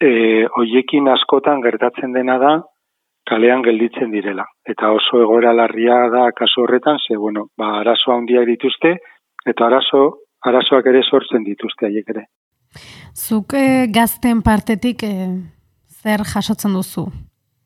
e, 0.00 0.10
hoiekin 0.46 1.08
askotan 1.12 1.62
gertatzen 1.64 2.12
dena 2.16 2.38
da, 2.42 2.54
kalean 3.28 3.62
gelditzen 3.66 4.10
direla. 4.14 4.46
Eta 4.68 4.90
oso 4.96 5.20
egoera 5.22 5.52
larria 5.52 5.98
da 6.12 6.28
kasu 6.36 6.64
horretan, 6.64 6.98
ze, 7.06 7.16
bueno, 7.16 7.48
ba, 7.58 7.78
arazoa 7.82 8.18
handiak 8.18 8.48
dituzte, 8.48 8.96
eta 9.46 9.68
arazo, 9.68 10.02
arazoak 10.48 10.88
ere 10.90 11.02
sortzen 11.04 11.44
dituzte 11.44 11.88
haiek 11.88 12.12
ere. 12.14 12.26
Zuk 13.14 13.54
e, 13.58 13.86
gazten 13.92 14.42
partetik 14.44 15.04
e, 15.04 15.14
zer 16.02 16.24
jasotzen 16.34 16.76
duzu? 16.76 17.08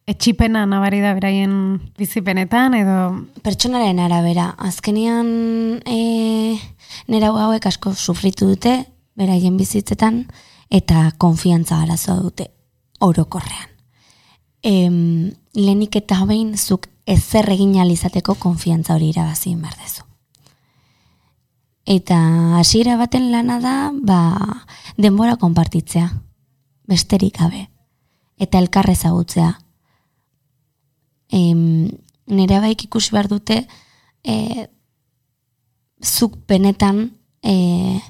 Etxipena 0.09 0.65
nabari 0.67 0.99
da 0.99 1.13
beraien 1.15 1.53
bizipenetan 1.99 2.75
edo... 2.75 2.97
Pertsonaren 3.43 4.01
arabera. 4.03 4.49
Azkenian 4.59 5.29
e, 5.87 6.57
nera 7.13 7.31
hauek 7.45 7.69
asko 7.71 7.93
sufritu 7.95 8.49
dute, 8.51 8.75
beraien 9.19 9.57
bizitzetan 9.57 10.27
eta 10.71 11.11
konfiantza 11.19 11.81
arazoa 11.83 12.21
dute 12.23 12.49
orokorrean. 13.01 13.69
Em, 14.63 15.33
lehenik 15.55 15.97
eta 15.99 16.25
behin 16.25 16.57
zuk 16.57 16.87
ezer 17.07 17.51
egin 17.51 17.79
alizateko 17.81 18.37
konfiantza 18.39 18.95
hori 18.95 19.11
irabazi 19.11 19.55
dezu. 19.57 20.05
Eta 21.85 22.17
hasiera 22.59 22.97
baten 22.97 23.33
lana 23.33 23.59
da, 23.61 23.91
ba, 23.93 24.65
denbora 24.97 25.37
konpartitzea, 25.37 26.13
besterik 26.87 27.39
gabe, 27.39 27.69
eta 28.39 28.59
elkarre 28.59 28.95
zagutzea. 28.95 29.59
em, 31.33 31.91
nire 32.27 32.61
baik 32.61 32.85
ikusi 32.85 33.11
behar 33.11 33.29
dute 33.29 33.67
e, 34.23 34.67
zuk 36.05 36.37
benetan 36.47 37.19
e, 37.43 38.01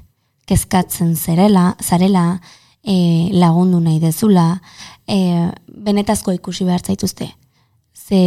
kezkatzen 0.47 1.15
zerela, 1.17 1.77
zarela, 1.83 2.41
e, 2.83 3.31
lagundu 3.33 3.81
nahi 3.81 4.01
dezula, 4.03 4.61
e, 5.07 5.51
benetazko 5.67 6.33
ikusi 6.33 6.67
behar 6.69 6.83
zaituzte. 6.83 7.31
Ze 7.93 8.19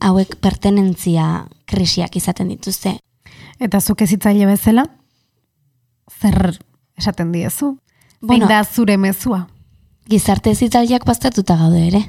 hauek 0.00 0.36
pertenentzia 0.42 1.46
krisiak 1.70 2.16
izaten 2.16 2.50
dituzte. 2.50 2.96
Eta 3.60 3.80
zuk 3.80 4.02
ezitzaile 4.02 4.46
bezala, 4.48 4.86
zer 6.20 6.58
esaten 6.98 7.32
diezu? 7.32 7.76
Bueno, 8.20 8.46
Zein 8.46 8.48
da 8.48 8.64
zure 8.64 8.96
mezua? 8.96 9.46
Gizarte 10.10 10.54
zitzaileak 10.54 11.06
baztertuta 11.06 11.56
gaude 11.56 11.86
ere. 11.86 12.00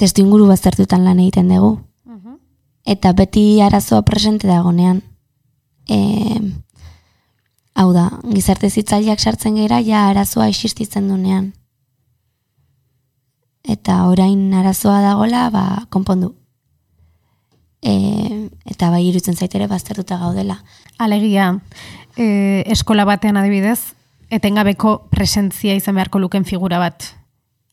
Testu 0.00 0.22
inguru 0.22 0.46
baztertutan 0.48 1.04
lan 1.04 1.18
egiten 1.20 1.50
dugu. 1.52 1.78
Eta 2.88 3.12
beti 3.12 3.60
arazoa 3.60 4.00
presente 4.02 4.48
dagonean. 4.48 5.02
E, 5.90 5.98
hau 7.74 7.92
da, 7.94 8.08
gizarte 8.34 8.70
zitzaileak 8.70 9.20
sartzen 9.20 9.56
gera, 9.56 9.80
ja 9.84 10.08
arazoa 10.10 10.48
existitzen 10.48 11.08
dunean. 11.08 11.52
Eta 13.62 14.06
orain 14.08 14.52
arazoa 14.56 15.00
dagola, 15.04 15.48
ba, 15.52 15.64
konpondu. 15.92 16.34
E, 17.80 18.48
eta 18.68 18.90
bai 18.92 19.04
irutzen 19.08 19.36
zaitere 19.36 19.68
baztertuta 19.68 20.18
gaudela. 20.20 20.58
Alegia, 20.98 21.52
e, 22.16 22.64
eskola 22.66 23.06
batean 23.08 23.38
adibidez, 23.40 23.94
etengabeko 24.30 24.96
presentzia 25.10 25.74
izan 25.74 25.96
beharko 25.98 26.20
luken 26.22 26.44
figura 26.44 26.78
bat 26.78 27.06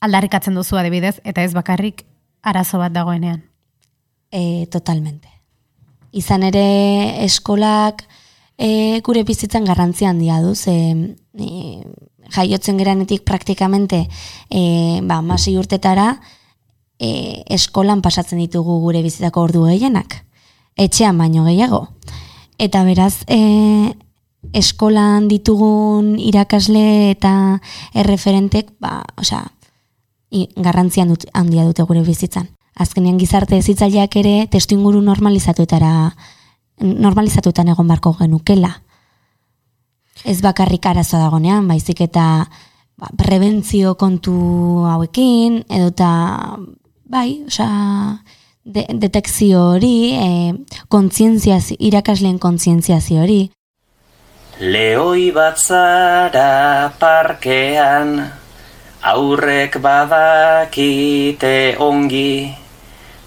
aldarrikatzen 0.02 0.56
duzu 0.58 0.78
adibidez, 0.78 1.18
eta 1.26 1.44
ez 1.44 1.54
bakarrik 1.58 2.06
arazo 2.44 2.80
bat 2.82 2.94
dagoenean. 2.94 3.42
E, 4.32 4.68
totalmente. 4.72 5.30
Izan 6.12 6.44
ere 6.48 7.24
eskolak 7.26 8.04
e, 8.58 9.02
gure 9.06 9.24
bizitzan 9.24 9.66
garrantzia 9.66 10.10
handia 10.10 10.40
du, 10.42 10.56
ze 10.56 10.74
e, 11.38 11.84
jaiotzen 12.34 12.78
geranetik 12.78 13.24
praktikamente 13.24 14.08
e, 14.50 15.00
ba, 15.04 15.22
masi 15.22 15.56
urtetara 15.58 16.20
e, 17.00 17.44
eskolan 17.54 18.02
pasatzen 18.02 18.40
ditugu 18.42 18.80
gure 18.82 19.02
bizitzako 19.06 19.46
ordu 19.48 19.66
gehienak. 19.70 20.24
Etxean 20.78 21.18
baino 21.18 21.46
gehiago. 21.46 21.88
Eta 22.58 22.84
beraz, 22.84 23.24
e, 23.30 23.94
eskolan 24.54 25.28
ditugun 25.28 26.16
irakasle 26.20 27.12
eta 27.12 27.34
erreferentek, 27.94 28.74
ba, 28.80 29.04
osea, 29.18 29.44
i- 30.32 30.50
garrantzia 30.56 31.06
dut, 31.06 31.26
handia 31.34 31.66
dute 31.66 31.84
gure 31.84 32.04
bizitzan. 32.06 32.50
Azkenean 32.78 33.18
gizarte 33.18 33.58
ezitzaileak 33.58 34.16
ere 34.22 34.48
testu 34.54 34.76
inguru 34.76 35.02
normalizatuetara 35.02 36.16
normalizatuetan 36.82 37.74
egon 37.74 37.88
barko 37.88 38.14
genukela. 38.20 38.72
Ez 40.26 40.42
bakarrik 40.42 40.86
arazoa 40.86 41.28
dagonean, 41.28 41.68
baizik 41.68 42.02
eta 42.08 42.48
ba, 42.98 43.12
prebentzio 43.18 43.96
kontu 43.96 44.34
hauekin, 44.90 45.62
edota 45.70 46.10
bai, 47.06 47.44
osea, 47.48 48.18
de, 48.66 48.86
detekzio 49.00 49.62
hori, 49.74 49.98
e, 50.14 50.80
kontzientziazio, 50.90 51.78
irakasleen 51.80 52.40
kontzientziazio 52.40 53.22
hori, 53.24 53.46
Lehoi 54.58 55.30
bat 55.30 55.60
zara 55.62 56.90
parkean, 56.98 58.16
aurrek 59.06 59.78
badakite 59.78 61.76
ongi, 61.78 62.50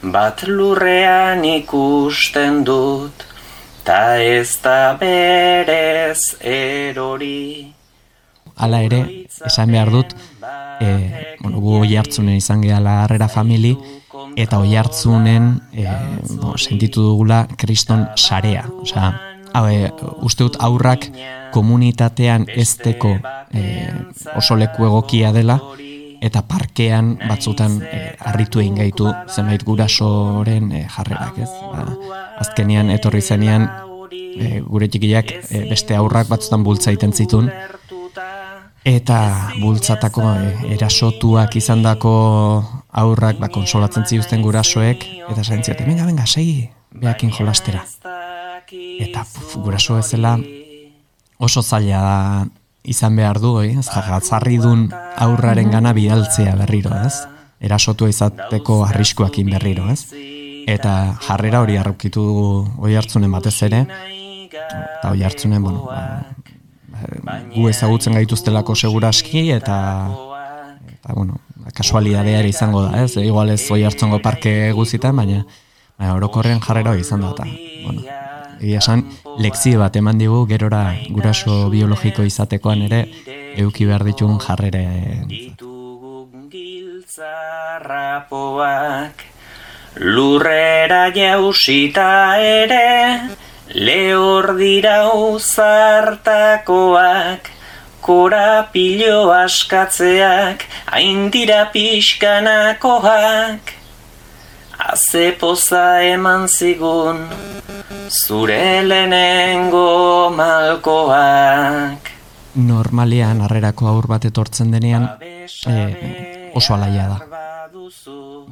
bat 0.03 0.43
lurrean 0.49 1.45
ikusten 1.47 2.65
dut, 2.67 3.30
ta 3.85 4.21
ez 4.23 4.59
da 4.63 4.97
berez 5.01 6.37
erori. 6.41 7.73
Hala 8.61 8.83
ere, 8.85 9.01
esan 9.47 9.73
behar 9.73 9.91
dut, 9.93 10.13
e, 10.81 10.89
bueno, 11.41 11.61
gu 11.61 11.81
oi 11.81 11.97
hartzunen 11.97 12.37
izan 12.37 12.61
gehala 12.65 13.01
harrera 13.05 13.29
famili, 13.33 13.73
eta 14.37 14.61
oi 14.61 14.77
hartzunen 14.77 15.55
e, 15.73 15.87
bo, 16.43 16.57
sentitu 16.59 17.07
dugula 17.09 17.47
kriston 17.57 18.07
sarea. 18.17 18.67
Osea, 18.83 19.11
hau, 19.55 19.65
e, 19.69 19.89
uste 20.27 20.45
dut 20.45 20.61
aurrak 20.61 21.09
komunitatean 21.55 22.47
ezteko 22.53 23.17
e, 23.55 23.63
oso 24.37 24.59
leku 24.61 24.87
egokia 24.91 25.33
dela, 25.33 25.59
eta 26.21 26.43
parkean 26.47 27.15
batzutan 27.29 27.81
e, 27.83 28.01
harritu 28.21 28.61
egin 28.61 28.77
gaitu 28.81 29.09
zenbait 29.29 29.63
gurasoren 29.65 30.71
e, 30.73 30.85
jarrerak, 30.97 31.39
ez? 31.41 31.51
Ba, 31.73 31.87
azkenian 32.45 32.93
etorri 32.93 33.23
zenean 33.25 33.67
e, 34.13 34.61
gure 34.61 34.89
txikiak 34.89 35.33
e, 35.33 35.65
beste 35.71 35.97
aurrak 35.97 36.29
batzutan 36.29 36.65
bultza 36.67 36.93
egiten 36.93 37.17
zitun, 37.17 37.51
eta 38.85 39.19
bultzatako 39.61 40.27
e, 40.35 40.53
erasotuak 40.77 41.57
izandako 41.57 42.13
aurrak 43.03 43.41
ba, 43.41 43.49
konsolatzen 43.53 44.07
zituzten 44.07 44.45
gurasoek, 44.45 45.05
eta 45.29 45.41
esan 45.41 45.65
zioten, 45.65 45.89
venga, 45.89 46.07
venga, 46.09 46.29
segi, 46.29 46.69
behakin 46.93 47.33
jolastera. 47.37 47.85
Eta 48.71 49.25
puf, 49.25 49.57
guraso 49.65 49.99
ezela 49.99 50.37
oso 51.41 51.63
zaila 51.63 52.01
da 52.05 52.17
izan 52.83 53.17
behar 53.17 53.41
du, 53.41 53.55
jagatzarri 53.61 54.59
dun 54.61 54.89
aurraren 55.21 55.71
gana 55.71 55.93
bidaltzea 55.97 56.55
berriro, 56.63 56.93
ez? 57.05 57.15
Erasotua 57.61 58.09
izateko 58.09 58.85
arriskuakin 58.87 59.51
berriro, 59.53 59.89
ez? 59.93 60.15
Eta 60.71 61.17
jarrera 61.27 61.61
hori 61.65 61.77
arrukitu 61.77 62.23
dugu 62.25 62.85
oi 62.87 62.95
hartzunen 62.97 63.33
batez 63.33 63.57
ere, 63.69 63.85
eta 64.51 65.11
oi 65.11 65.23
hartzunen, 65.27 65.63
bueno, 65.63 65.85
ba, 65.89 66.25
ba, 67.27 67.39
gu 67.55 67.69
ezagutzen 67.69 68.17
gaituztelako 68.17 68.77
seguraski, 68.77 69.51
eta, 69.57 69.79
eta 70.95 71.17
bueno, 71.17 71.41
kasualidadea 71.77 72.41
ere 72.41 72.53
izango 72.53 72.85
da, 72.87 73.05
ez? 73.05 73.17
Igual 73.21 73.57
ez 73.57 73.63
oi 73.71 73.83
hartzungo 73.85 74.23
parke 74.25 74.73
guzitan, 74.77 75.17
baina, 75.21 75.45
baina 75.99 76.17
orokorrean 76.17 76.65
jarrera 76.65 76.95
hori 76.95 77.05
izan 77.05 77.27
da, 77.27 77.35
eta, 77.35 77.49
bueno, 77.85 78.20
egia 78.61 78.79
esan, 78.79 79.05
lekzio 79.41 79.81
bat 79.81 79.97
eman 79.97 80.19
digu 80.21 80.47
gerora 80.47 80.95
guraso 81.09 81.71
biologiko 81.73 82.23
izatekoan 82.29 82.83
ere 82.89 83.09
euki 83.57 83.87
behar 83.89 84.05
ditun 84.05 84.39
jarrere. 84.45 84.85
Ditugun 85.29 86.49
giltzarrapoak 86.53 89.31
Lurrera 89.99 91.11
jausita 91.11 92.39
ere 92.39 93.35
Lehor 93.75 94.57
dira 94.59 95.11
uzartakoak 95.15 97.51
Korapilo 98.01 99.33
askatzeak 99.35 100.63
Hain 100.95 101.31
dira 101.35 101.71
pixkanakoak 101.75 103.80
Haze 104.81 105.33
poza 105.41 106.03
eman 106.03 106.49
zigun 106.49 107.19
Zure 108.09 108.83
lehenengo 108.89 110.31
malkoak 110.35 112.11
normalean 112.55 113.41
harrerako 113.45 113.89
aur 113.91 114.07
bat 114.11 114.25
etortzen 114.25 114.71
denean 114.75 115.07
e, 115.69 116.51
oso 116.55 116.75
alaia 116.75 117.07
da. 117.09 117.19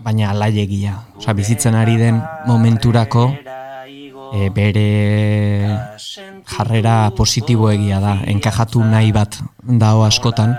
Baina 0.04 0.30
alaiegia. 0.30 0.94
Osa, 1.18 1.34
bizitzen 1.34 1.74
ari 1.74 1.96
den 1.98 2.20
momenturako 2.46 3.24
e, 4.34 4.48
bere 4.54 4.86
jarrera 6.46 7.10
positibo 7.16 7.70
egia 7.72 8.00
da. 8.00 8.18
Enkajatu 8.26 8.84
nahi 8.84 9.12
bat 9.12 9.40
dao 9.62 10.04
askotan. 10.06 10.54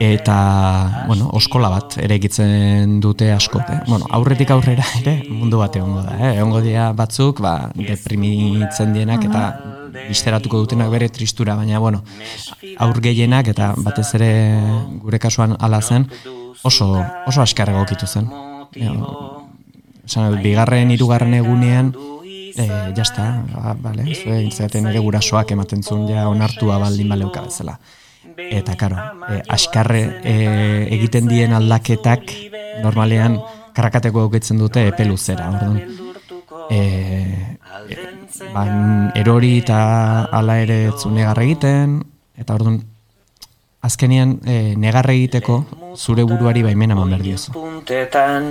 Eta, 0.00 1.04
bueno, 1.06 1.28
oskola 1.32 1.68
bat 1.70 1.96
ere 2.02 2.16
egitzen 2.18 2.98
dute 3.00 3.30
askok. 3.32 3.62
Eh? 3.70 3.78
Bueno, 3.86 4.08
aurretik 4.10 4.50
aurrera 4.50 4.84
ere 5.00 5.20
mundu 5.28 5.60
bat 5.60 5.76
egongo 5.76 6.02
da. 6.02 6.16
Eh? 6.18 6.32
Egongo 6.38 6.60
dira 6.64 6.90
batzuk, 6.96 7.40
ba, 7.44 7.70
deprimitzen 7.78 8.94
dienak 8.96 9.26
eta 9.28 9.44
bizteratuko 10.08 10.64
dutenak 10.64 10.90
bere 10.90 11.08
tristura, 11.08 11.54
baina, 11.56 11.78
bueno, 11.78 12.02
aur 12.82 13.00
gehienak 13.00 13.48
eta 13.54 13.72
batez 13.78 14.08
ere 14.18 14.30
gure 15.02 15.20
kasuan 15.22 15.56
ala 15.60 15.80
zen, 15.82 16.08
oso, 16.62 16.90
oso 17.26 17.42
askar 17.42 17.70
egokitu 17.70 18.06
zen. 18.06 18.28
E, 18.74 18.90
esan, 20.04 20.40
bigarren, 20.42 20.90
hirugarren 20.90 21.38
egunean, 21.38 21.92
e, 22.26 22.66
jazta, 22.96 23.28
ba, 23.54 23.76
bale, 23.78 24.08
zue, 24.14 24.40
intzaten 24.42 24.90
ere 24.90 25.02
gurasoak 25.04 25.54
ematen 25.54 25.82
zuen 25.82 26.08
ja 26.10 26.26
onartua 26.28 26.80
baldin 26.82 27.14
baleuka 27.14 27.46
bezala. 27.46 27.78
Eta, 28.36 28.76
karo, 28.76 28.96
e, 29.28 29.42
askarre 29.48 30.02
e, 30.22 30.34
egiten 30.96 31.28
dien 31.30 31.52
aldaketak 31.54 32.32
normalean 32.82 33.38
karakateko 33.74 34.26
auketzen 34.26 34.58
dute 34.58 34.86
epe 34.90 35.06
luzera, 35.06 35.50
orduan. 35.50 35.80
E, 36.70 36.80
e, 37.90 37.98
ba, 38.54 38.64
erori 39.18 39.58
eta 39.62 39.78
hala 40.32 40.58
ere 40.62 40.84
etzu 40.90 41.12
negarre 41.14 41.46
egiten, 41.48 42.00
eta 42.38 42.56
orduan, 42.56 42.80
azkenian 43.84 44.38
e, 44.46 44.58
negarre 44.80 45.16
egiteko 45.18 45.58
zure 45.96 46.24
buruari 46.24 46.64
baimena 46.64 46.96
eman 46.96 47.12
behar 47.14 47.26
diozu. 47.26 47.52
Puntetan 47.56 48.48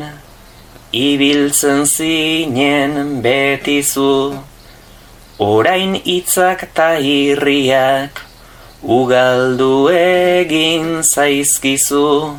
ibiltzen 0.93 1.87
zinen 1.89 3.21
betizu, 3.23 4.35
orain 5.41 5.97
hitzak 6.03 6.67
ta 6.77 6.93
irriak, 7.01 8.21
ugaldu 8.83 9.87
egin 9.95 11.03
zaizkizu, 11.03 12.35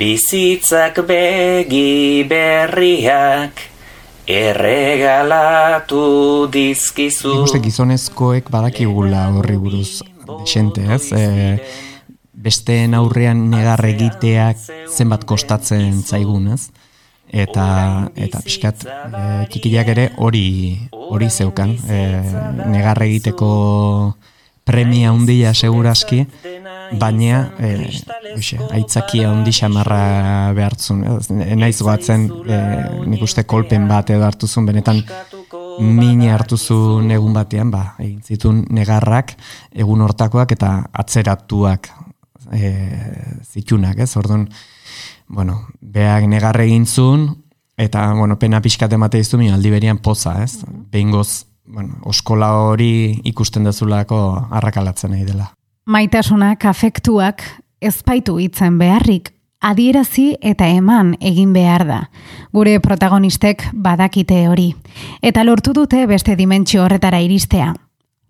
bizitzak 0.00 1.02
begi 1.06 2.24
berriak, 2.28 3.60
erregalatu 4.26 6.00
dizkizu. 6.52 7.34
Nik 7.36 7.50
uste 7.50 7.60
gizonezkoek 7.62 8.50
badakigula 8.50 9.28
horri 9.36 9.58
buruz 9.60 10.00
desente, 10.40 10.82
ez? 10.96 11.12
E, 11.12 11.60
besteen 12.32 12.96
aurrean 12.96 13.46
negar 13.52 13.84
egiteak 13.86 14.58
zenbat 14.88 15.24
kostatzen 15.28 16.02
zaigun, 16.02 16.48
ez? 16.56 16.70
Eta 17.26 18.08
eta 18.16 18.40
pixkat 18.42 18.86
e, 18.86 19.22
txikiak 19.52 19.92
ere 19.92 20.08
hori 20.16 20.48
hori 20.90 21.28
zeukan, 21.30 21.76
e, 21.86 22.00
negar 22.72 23.02
egiteko 23.04 23.52
premia 24.66 25.12
handia 25.14 25.54
segurazki, 25.54 26.24
baina 26.98 27.52
e, 27.58 27.70
oxe, 28.34 28.58
aitzakia 28.74 29.30
handi 29.30 29.54
xamarra 29.54 30.00
behartzun. 30.56 31.04
Naiz 31.58 31.78
goatzen 31.80 32.26
e, 32.46 32.60
nik 33.06 33.22
uste 33.22 33.46
kolpen 33.46 33.86
bat 33.90 34.10
edo 34.10 34.26
hartuzun 34.26 34.66
benetan 34.66 35.02
mini 35.78 36.30
hartuzun 36.32 37.10
egun 37.14 37.34
batean, 37.36 37.70
ba, 37.70 37.84
egin 38.02 38.20
zitun 38.24 38.64
negarrak, 38.74 39.36
egun 39.76 40.02
hortakoak 40.06 40.56
eta 40.56 40.72
atzeratuak 41.04 41.90
e, 42.52 42.70
zitunak, 43.44 44.00
ez? 44.02 44.12
Orduan, 44.18 44.48
bueno, 45.28 45.60
beak 45.80 46.26
negarre 46.30 46.66
egin 46.66 46.86
zuen, 46.86 47.28
eta, 47.78 48.08
bueno, 48.18 48.38
pena 48.40 48.62
pixkat 48.64 48.96
emate 48.96 49.20
iztu, 49.22 49.38
aldi 49.52 49.70
berian 49.70 49.98
poza, 50.02 50.38
ez? 50.42 50.64
Behingoz, 50.90 51.44
bueno, 51.66 51.94
oskola 52.04 52.52
hori 52.68 53.20
ikusten 53.24 53.64
dezulako 53.64 54.18
arrakalatzen 54.50 55.10
nahi 55.10 55.24
dela. 55.24 55.52
Maitasunak, 55.86 56.64
afektuak, 56.64 57.42
ezpaitu 57.80 58.38
hitzen 58.42 58.78
beharrik, 58.78 59.30
adierazi 59.60 60.34
eta 60.42 60.66
eman 60.68 61.14
egin 61.20 61.52
behar 61.54 61.86
da. 61.86 62.00
Gure 62.52 62.78
protagonistek 62.80 63.68
badakite 63.72 64.46
hori. 64.48 64.72
Eta 65.22 65.44
lortu 65.44 65.72
dute 65.76 66.06
beste 66.06 66.36
dimentsio 66.36 66.84
horretara 66.84 67.20
iristea. 67.20 67.72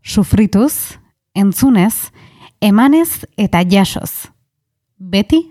Sufrituz, 0.03 0.99
entzunez, 1.35 2.13
emanez 2.61 3.25
eta 3.37 3.63
jasoz. 3.65 4.29
Beti 4.99 5.43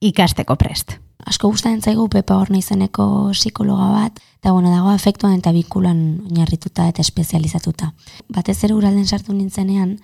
ikasteko 0.00 0.56
prest. 0.56 0.98
Asko 1.26 1.48
gustatzen 1.50 1.82
zaigu 1.82 2.06
Pepa 2.06 2.36
Horna 2.38 2.60
izeneko 2.60 3.32
psikologa 3.34 3.88
bat, 3.90 4.20
eta 4.38 4.52
bueno, 4.54 4.70
dago 4.70 4.92
afektuan 4.92 5.40
eta 5.40 5.50
bikulan 5.50 6.20
oinarrituta 6.28 6.86
eta 6.86 7.02
espezializatuta. 7.02 7.90
Batez 8.30 8.60
ere 8.62 8.76
uralden 8.76 9.08
sartu 9.10 9.34
nintzenean, 9.34 9.96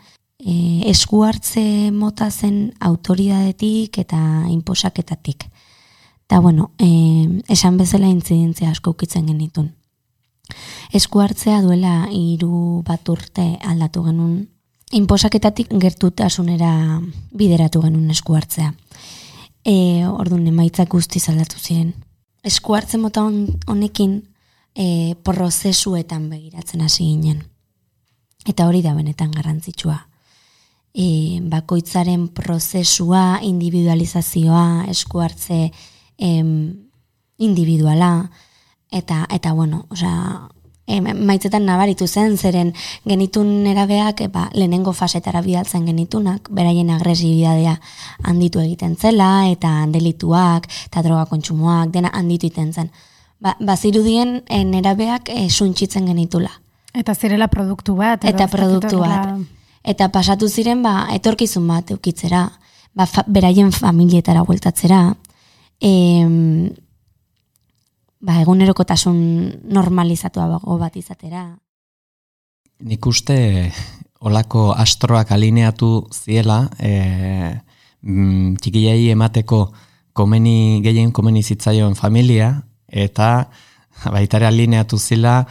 e, 0.43 0.83
esku 0.91 1.23
hartze 1.23 1.93
mota 1.95 2.27
zen 2.31 2.73
autoridadetik 2.81 4.01
eta 4.03 4.19
inposaketatik. 4.51 5.47
Eta 6.27 6.41
bueno, 6.41 6.73
e, 6.83 7.43
esan 7.49 7.79
bezala 7.79 8.11
intzidentzia 8.11 8.73
asko 8.75 8.97
ukitzen 8.97 9.31
genitun. 9.31 9.71
Esku 10.93 11.23
hartzea 11.23 11.63
duela 11.63 12.09
hiru 12.11 12.83
bat 12.85 13.09
urte 13.09 13.47
aldatu 13.63 14.03
genuen, 14.11 14.49
inposaketatik 14.93 15.71
gertutasunera 15.81 17.01
bideratu 17.31 17.87
genuen 17.87 18.11
esku 18.11 18.35
hartzea. 18.35 18.73
E, 19.65 20.07
orduan 20.09 20.47
emaitzak 20.51 20.91
guztiz 20.91 21.29
aldatu 21.31 21.59
ziren. 21.59 21.93
Esku 22.43 22.75
hartze 22.75 22.99
mota 22.99 23.23
honekin 23.71 24.17
e, 24.75 25.15
prozesuetan 25.23 26.29
begiratzen 26.31 26.83
hasi 26.83 27.05
ginen. 27.05 27.45
Eta 28.47 28.67
hori 28.67 28.83
da 28.83 28.95
benetan 28.97 29.31
garrantzitsua 29.31 30.01
e, 30.95 31.41
bakoitzaren 31.43 32.29
prozesua, 32.37 33.41
individualizazioa, 33.43 34.87
esku 34.93 35.23
hartze 35.25 35.71
em, 36.19 36.89
individuala, 37.39 38.31
eta, 38.91 39.25
eta 39.33 39.53
bueno, 39.53 39.87
osea, 39.91 40.49
maitzetan 40.87 41.65
nabaritu 41.67 42.07
zen, 42.07 42.37
zeren 42.37 42.73
genitun 43.09 43.67
erabeak 43.67 44.25
ba, 44.33 44.49
lehenengo 44.55 44.93
fasetara 44.93 45.41
bidaltzen 45.43 45.87
genitunak, 45.87 46.51
beraien 46.51 46.91
agresibidadea 46.91 47.79
handitu 48.25 48.61
egiten 48.61 48.97
zela, 48.97 49.49
eta 49.49 49.87
delituak, 49.89 50.69
eta 50.91 51.03
droga 51.03 51.25
kontsumoak, 51.31 51.91
dena 51.95 52.11
handitu 52.13 52.51
egiten 52.51 52.73
zen. 52.73 52.93
Ba, 53.41 53.57
bazirudien 53.61 54.43
e, 54.49 54.65
nerabeak 54.65 55.33
e, 55.33 55.49
suntxitzen 55.51 56.07
genitula. 56.07 56.53
Eta 56.95 57.15
zirela 57.15 57.49
produktu 57.49 57.97
bat. 57.97 58.25
Eta 58.25 58.47
produktu 58.51 59.01
bat 59.01 59.41
eta 59.83 60.09
pasatu 60.15 60.49
ziren 60.49 60.83
ba 60.83 61.09
etorkizun 61.15 61.67
bat 61.67 61.91
eukitzera, 61.91 62.47
ba 62.95 63.07
fa, 63.07 63.25
beraien 63.27 63.73
familietara 63.73 64.45
bueltatzera. 64.47 65.03
Em, 65.81 66.71
ba 68.23 68.39
egunerokotasun 68.41 69.19
normalizatua 69.75 70.47
bago 70.55 70.79
bat 70.79 70.97
izatera. 70.97 71.49
Nik 72.83 73.07
uste 73.07 73.37
olako 74.23 74.71
astroak 74.79 75.33
alineatu 75.35 76.07
ziela, 76.15 76.69
e, 76.79 76.93
mm, 78.03 78.57
txikiai 78.63 79.11
emateko 79.15 79.65
komeni 80.13 80.81
gehien 80.85 81.13
komeni 81.13 81.43
zitzaion 81.43 81.95
familia 81.99 82.55
eta 82.89 83.49
baitare 84.15 84.47
alineatu 84.47 84.99
zila 84.99 85.43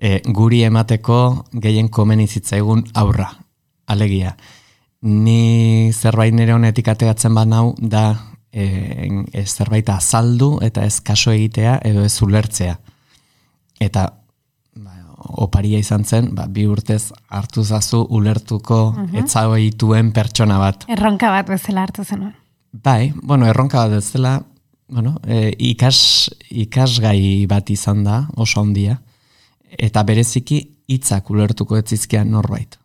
e, 0.00 0.20
guri 0.26 0.62
emateko 0.68 1.46
gehien 1.52 1.88
komeni 1.88 2.26
zitzaigun 2.26 2.84
aurra. 2.94 3.30
Alegia, 3.90 4.36
ni 5.02 5.90
zerbait 5.92 6.34
nire 6.34 6.54
honetik 6.54 6.88
ateatzen 6.92 7.34
bat 7.34 7.48
nau 7.50 7.74
da 7.78 8.04
e, 8.52 9.24
e, 9.32 9.44
zerbait 9.46 9.88
azaldu 9.88 10.58
eta 10.62 10.84
ez 10.84 11.00
kaso 11.00 11.32
egitea 11.32 11.78
edo 11.86 12.04
ez 12.04 12.14
ulertzea. 12.22 12.76
Eta 13.80 14.06
ba, 14.76 14.94
oparia 15.46 15.78
izan 15.78 16.04
zen, 16.04 16.32
ba, 16.34 16.46
bi 16.46 16.66
urtez 16.66 17.12
hartu 17.28 17.64
zazu 17.64 18.06
ulertuko 18.10 18.80
uh 18.88 18.96
-huh. 18.96 20.12
pertsona 20.12 20.58
bat. 20.58 20.84
Erronka 20.88 21.30
bat 21.30 21.48
bezala 21.48 21.82
hartu 21.82 22.04
zen. 22.04 22.32
Bai, 22.72 23.12
bueno, 23.22 23.46
erronka 23.46 23.78
bat 23.78 23.90
bezala, 23.90 24.42
bueno, 24.88 25.16
e, 25.26 25.54
ikas, 25.58 26.30
ikasgai 26.50 27.46
bat 27.46 27.70
izan 27.70 28.04
da, 28.04 28.28
oso 28.36 28.60
handia, 28.60 29.00
eta 29.78 30.02
bereziki 30.02 30.76
hitzak 30.88 31.30
ulertuko 31.30 31.76
etzizkian 31.76 32.30
norbait. 32.30 32.76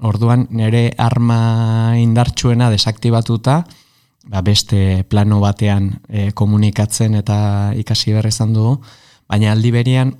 Orduan 0.00 0.46
nire 0.50 0.94
arma 0.98 1.92
indartsuena 2.00 2.70
desaktibatuta, 2.70 3.64
ba 4.30 4.42
beste 4.46 5.04
plano 5.10 5.40
batean 5.42 5.90
e, 6.08 6.30
komunikatzen 6.32 7.16
eta 7.18 7.36
ikasi 7.74 8.14
berrezan 8.14 8.54
dugu, 8.54 8.76
baina 9.28 9.50
aldi 9.52 9.72
berian 9.74 10.12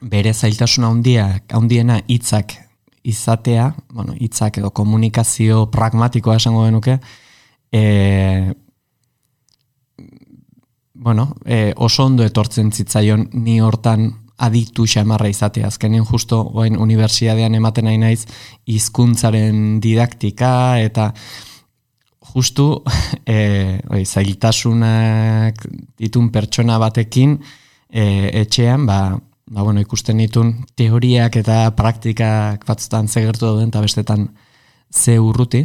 bere 0.00 0.32
zailtasuna 0.32 0.88
handia, 0.88 1.26
handiena 1.52 1.98
hitzak 2.06 2.54
izatea, 3.02 3.72
bueno, 3.92 4.14
hitzak 4.14 4.60
edo 4.62 4.70
komunikazio 4.70 5.66
pragmatikoa 5.74 6.38
esango 6.38 6.64
denuke, 6.68 7.00
e, 7.72 8.54
bueno, 10.94 11.34
e, 11.44 11.72
oso 11.76 12.06
ondo 12.06 12.24
etortzen 12.24 12.70
zitzaion 12.70 13.28
ni 13.42 13.58
hortan 13.60 14.10
aditu 14.40 14.86
xamarra 14.88 15.28
izatea. 15.28 15.68
Azkenean 15.68 16.06
justo 16.08 16.44
goen 16.54 16.78
unibertsiadean 16.80 17.54
ematen 17.58 17.88
nahi 17.88 17.98
naiz 18.00 18.24
hizkuntzaren 18.68 19.80
didaktika 19.84 20.52
eta 20.80 21.10
justu 22.34 22.82
e, 23.26 23.78
oi, 23.90 24.04
zailtasunak 24.04 25.64
ditun 25.98 26.30
pertsona 26.32 26.78
batekin 26.80 27.38
e, 27.90 28.04
etxean, 28.42 28.86
ba, 28.86 29.18
ba, 29.50 29.62
bueno, 29.62 29.82
ikusten 29.82 30.22
ditun 30.22 30.54
teoriak 30.78 31.40
eta 31.42 31.62
praktikak 31.76 32.64
batzutan 32.68 33.08
zegertu 33.08 33.46
dauden 33.46 33.68
eta 33.68 33.82
bestetan 33.84 34.28
ze 34.90 35.18
urruti. 35.20 35.64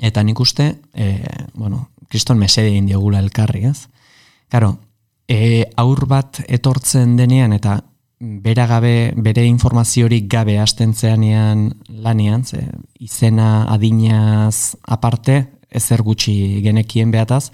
Eta 0.00 0.22
nik 0.24 0.40
uste, 0.40 0.70
e, 0.94 1.16
bueno, 1.54 1.90
kriston 2.08 2.38
mesede 2.38 2.72
indiogula 2.72 3.20
elkarri, 3.20 3.66
ez? 3.68 3.88
Karo, 4.48 4.78
e, 5.28 5.64
aur 5.76 6.06
bat 6.08 6.40
etortzen 6.48 7.16
denean 7.18 7.52
eta 7.52 7.78
bera 8.20 8.66
gabe, 8.66 9.12
bere 9.16 9.46
informaziorik 9.48 10.28
gabe 10.28 10.58
hasten 10.60 10.92
zeanean 10.94 11.70
lanean, 11.88 12.44
ze, 12.44 12.60
izena 13.00 13.64
adinaz 13.72 14.76
aparte, 14.84 15.46
ezer 15.70 16.02
gutxi 16.04 16.60
genekien 16.60 17.10
behataz, 17.10 17.50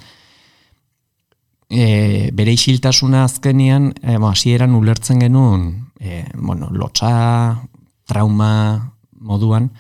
e, 1.70 2.30
bere 2.34 2.52
isiltasuna 2.52 3.24
azkenean, 3.24 3.92
e, 4.02 4.18
bo, 4.18 4.28
hasieran 4.28 4.74
ulertzen 4.74 5.22
genuen, 5.22 5.86
e, 6.00 6.24
bueno, 6.34 6.72
lotxa, 6.74 7.62
trauma 8.06 8.92
moduan, 9.20 9.70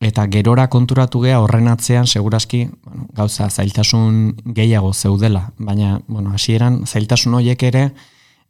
eta 0.00 0.24
gerora 0.32 0.68
konturatu 0.72 1.20
gea 1.20 1.40
horren 1.42 1.68
atzean 1.68 2.06
seguraski 2.06 2.68
bueno, 2.84 3.08
gauza 3.12 3.50
zailtasun 3.50 4.36
gehiago 4.56 4.94
zeudela, 4.94 5.50
baina 5.58 5.98
bueno, 6.06 6.32
hasieran 6.32 6.86
zailtasun 6.86 7.34
horiek 7.34 7.62
ere 7.62 7.90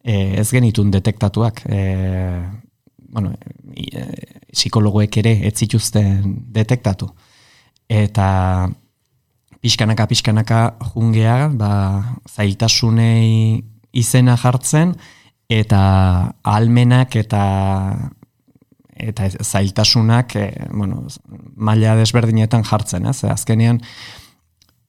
e, 0.05 0.41
ez 0.41 0.49
genitun 0.51 0.91
detektatuak. 0.91 1.63
E, 1.67 1.81
bueno, 3.09 3.33
e, 3.75 4.05
psikologoek 4.53 5.21
ere 5.23 5.35
ez 5.49 5.55
zituzten 5.57 6.37
detektatu. 6.55 7.09
Eta 7.89 8.69
pixkanaka 9.63 10.07
pixkanaka 10.07 10.61
jungea, 10.93 11.49
ba, 11.59 11.73
zailtasunei 12.29 13.63
izena 13.97 14.37
jartzen 14.37 14.95
eta 15.49 15.81
almenak 16.45 17.17
eta 17.17 17.43
eta 18.99 19.29
zailtasunak 19.31 20.35
e, 20.37 20.47
bueno, 20.75 21.05
maila 21.57 21.95
desberdinetan 21.97 22.65
jartzen, 22.67 23.07
ez? 23.07 23.23
Azkenean 23.25 23.79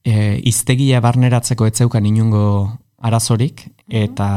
e, 0.04 0.40
iztegia 0.50 1.00
barneratzeko 1.04 1.68
etzeukan 1.70 2.06
inungo 2.10 2.44
arazorik 3.00 3.64
eta 3.88 4.30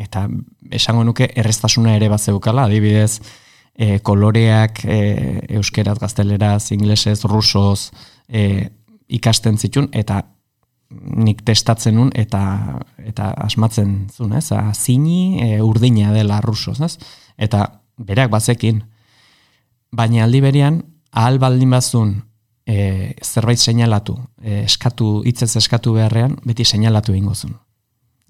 eta 0.00 0.26
esango 0.74 1.04
nuke 1.04 1.28
errestasuna 1.36 1.94
ere 1.96 2.08
bat 2.10 2.20
zeukala, 2.20 2.64
adibidez 2.66 3.20
e, 3.74 3.98
koloreak 4.02 4.84
e, 4.84 4.98
euskeraz, 5.58 5.98
gazteleraz, 6.00 6.72
inglesez, 6.72 7.20
rusoz 7.28 7.90
e, 8.28 8.70
ikasten 9.08 9.58
zitun 9.58 9.90
eta 9.92 10.22
nik 10.94 11.42
testatzen 11.46 11.96
nun 11.98 12.10
eta 12.14 12.42
eta 13.02 13.30
asmatzen 13.44 13.94
zuen, 14.12 14.36
ez? 14.38 14.50
Zini 14.74 15.40
e, 15.42 15.60
urdina 15.62 16.12
dela 16.14 16.40
rusoz, 16.44 16.80
ez? 16.80 16.96
Eta 17.36 17.66
berak 17.98 18.30
bazekin. 18.30 18.82
Baina 19.94 20.24
aldi 20.24 20.40
berian, 20.42 20.80
ahal 21.12 21.38
baldin 21.38 21.70
bazun 21.70 22.16
e, 22.66 23.14
zerbait 23.22 23.60
seinalatu, 23.60 24.16
e, 24.42 24.64
eskatu, 24.64 25.20
hitzez 25.26 25.54
eskatu 25.60 25.94
beharrean, 25.94 26.38
beti 26.46 26.66
seinalatu 26.66 27.14
egingo 27.14 27.34
zuen. 27.34 27.54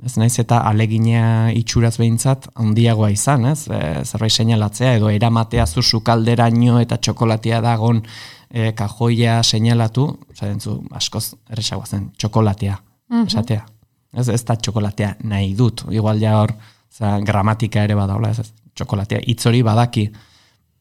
Ez 0.03 0.17
naiz 0.19 0.35
eta 0.43 0.59
alegina 0.67 1.53
itxuraz 1.55 1.95
behintzat 2.01 2.49
handiagoa 2.59 3.13
izan, 3.15 3.47
ez? 3.47 3.69
E, 3.71 3.79
zerbait 4.03 4.33
seinalatzea 4.33 4.97
edo 4.99 5.11
eramatea 5.11 5.67
zu 5.67 6.01
kalderaino 6.01 6.81
eta 6.81 6.99
txokolatia 6.99 7.61
dagon 7.63 8.03
e, 8.51 8.73
kajoia 8.73 9.43
seinalatu, 9.43 10.09
zaren 10.35 10.61
zu, 10.61 10.81
askoz 10.91 11.35
erresagoa 11.51 11.87
zen, 11.87 12.11
txokolatea, 12.19 12.77
mhm. 13.11 13.27
esatea. 13.27 13.67
Ez, 14.15 14.29
ez 14.29 14.43
da 14.45 14.57
txokolatea 14.57 15.17
nahi 15.25 15.55
dut, 15.55 15.85
igual 15.91 16.21
ja 16.23 16.39
hor, 16.41 16.55
za, 16.91 17.19
gramatika 17.21 17.85
ere 17.87 17.95
badaula, 17.99 18.31
ez, 18.31 18.41
ez 18.41 18.53
txokolatea 18.75 19.21
itzori 19.31 19.63
badaki, 19.63 20.09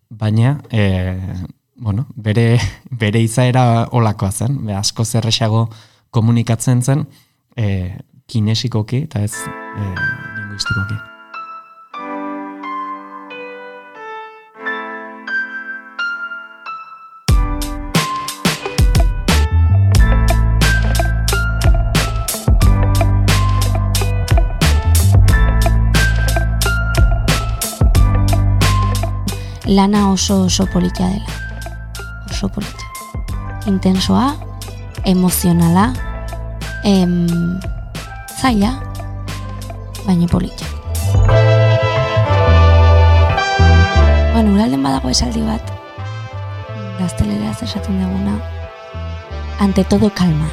baina, 0.10 0.58
e, 0.70 1.18
bueno, 1.82 2.08
bere, 2.16 2.58
bere 3.04 3.22
izaera 3.22 3.90
olakoa 3.92 4.32
zen, 4.32 4.58
be, 4.66 4.74
asko 4.78 5.06
zerrexago 5.06 5.68
komunikatzen 6.14 6.82
zen, 6.82 7.06
e, 7.58 7.94
kinesikoki 8.34 9.04
eta 9.06 9.22
ez 9.22 9.34
e, 9.46 9.88
linguistikoki. 10.38 11.02
lana 29.74 30.12
oso 30.12 30.44
oso 30.46 30.68
politia 30.68 31.08
dela. 31.08 31.32
Oso 32.30 32.50
politia. 32.50 32.88
Intensoa, 33.66 34.36
emozionala, 35.04 35.94
em, 36.84 37.26
zaila, 38.44 38.74
baina 40.04 40.28
politia. 40.28 40.68
Bueno, 44.34 44.52
uralden 44.52 44.84
badago 44.84 45.14
esaldi 45.14 45.46
bat, 45.46 45.72
gaztelera 46.98 47.54
esaten 47.54 48.02
duguna, 48.02 48.34
ante 49.64 49.86
todo 49.88 50.12
calma. 50.12 50.50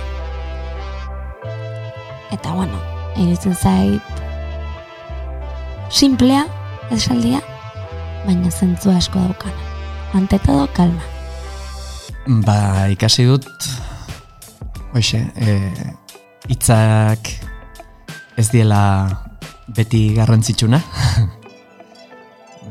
Eta 2.31 2.55
bueno, 2.55 2.79
iritzen 3.17 3.59
zait, 3.59 4.23
simplea, 5.91 6.47
esaldia, 6.95 7.43
baina 8.23 8.55
zentzu 8.55 8.95
asko 8.95 9.19
daukana. 9.19 9.69
Ante 10.15 10.39
todo, 10.47 10.71
kalma. 10.75 11.03
Ba, 12.47 12.87
ikasi 12.95 13.27
dut, 13.27 13.51
hoxe, 14.95 15.27
e, 15.35 15.59
itzak 16.55 17.50
ez 18.41 18.49
diela 18.49 19.05
beti 19.77 20.15
garrantzitsuna. 20.17 20.81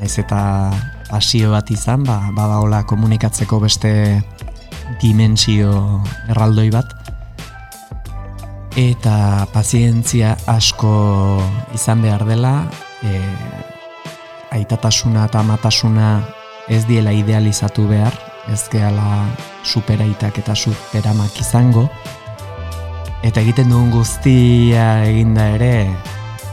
Naiz 0.00 0.16
eta 0.18 0.40
pasio 1.06 1.52
bat 1.54 1.70
izan, 1.70 2.02
ba, 2.02 2.16
badaola 2.34 2.82
komunikatzeko 2.90 3.60
beste 3.62 3.92
dimensio 5.02 5.70
erraldoi 6.32 6.68
bat. 6.74 6.96
Eta 8.80 9.46
pazientzia 9.54 10.34
asko 10.50 10.92
izan 11.76 12.02
behar 12.02 12.26
dela, 12.26 12.54
e, 13.06 13.20
aitatasuna 14.56 15.28
eta 15.30 15.44
amatasuna 15.44 16.10
ez 16.70 16.82
diela 16.90 17.14
idealizatu 17.14 17.86
behar, 17.90 18.16
ez 18.50 18.64
gehala 18.72 19.26
superaitak 19.62 20.42
eta 20.42 20.56
superamak 20.58 21.38
izango, 21.42 21.86
eta 23.26 23.42
egiten 23.42 23.70
duen 23.72 23.90
guztia 23.92 25.04
eginda 25.08 25.46
ere, 25.56 25.74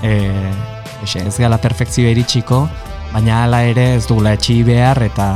e, 0.04 0.14
ez 1.04 1.36
gehala 1.38 1.60
perfekzioa 1.64 2.12
iritsiko, 2.12 2.66
baina 3.14 3.44
hala 3.44 3.64
ere 3.70 3.94
ez 3.96 4.06
dugula 4.08 4.36
etxi 4.38 4.62
behar 4.68 5.02
eta 5.06 5.28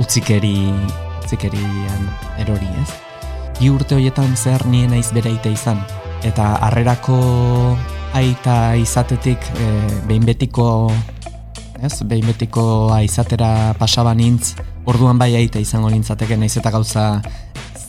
utzikeri, 0.00 0.70
utzikerian 1.24 2.10
erori 2.42 2.68
ez. 2.82 2.90
Bi 3.60 3.68
urte 3.68 3.98
horietan 3.98 4.36
zer 4.36 4.64
nien 4.66 4.92
aiz 4.96 5.10
bere 5.12 5.34
izan, 5.50 5.82
eta 6.24 6.54
harrerako 6.66 7.20
aita 8.14 8.74
izatetik 8.76 9.40
e, 9.58 9.70
behin 10.06 10.24
betiko 10.26 10.90
ez? 11.82 12.02
Behin 12.04 12.26
betikoa 12.28 13.00
izatera 13.06 13.74
pasaba 13.78 14.14
nintz, 14.14 14.54
orduan 14.84 15.18
bai 15.18 15.34
aita 15.38 15.60
izango 15.62 15.90
nintzateke 15.90 16.36
naiz 16.36 16.56
eta 16.60 16.72
gauza 16.74 17.06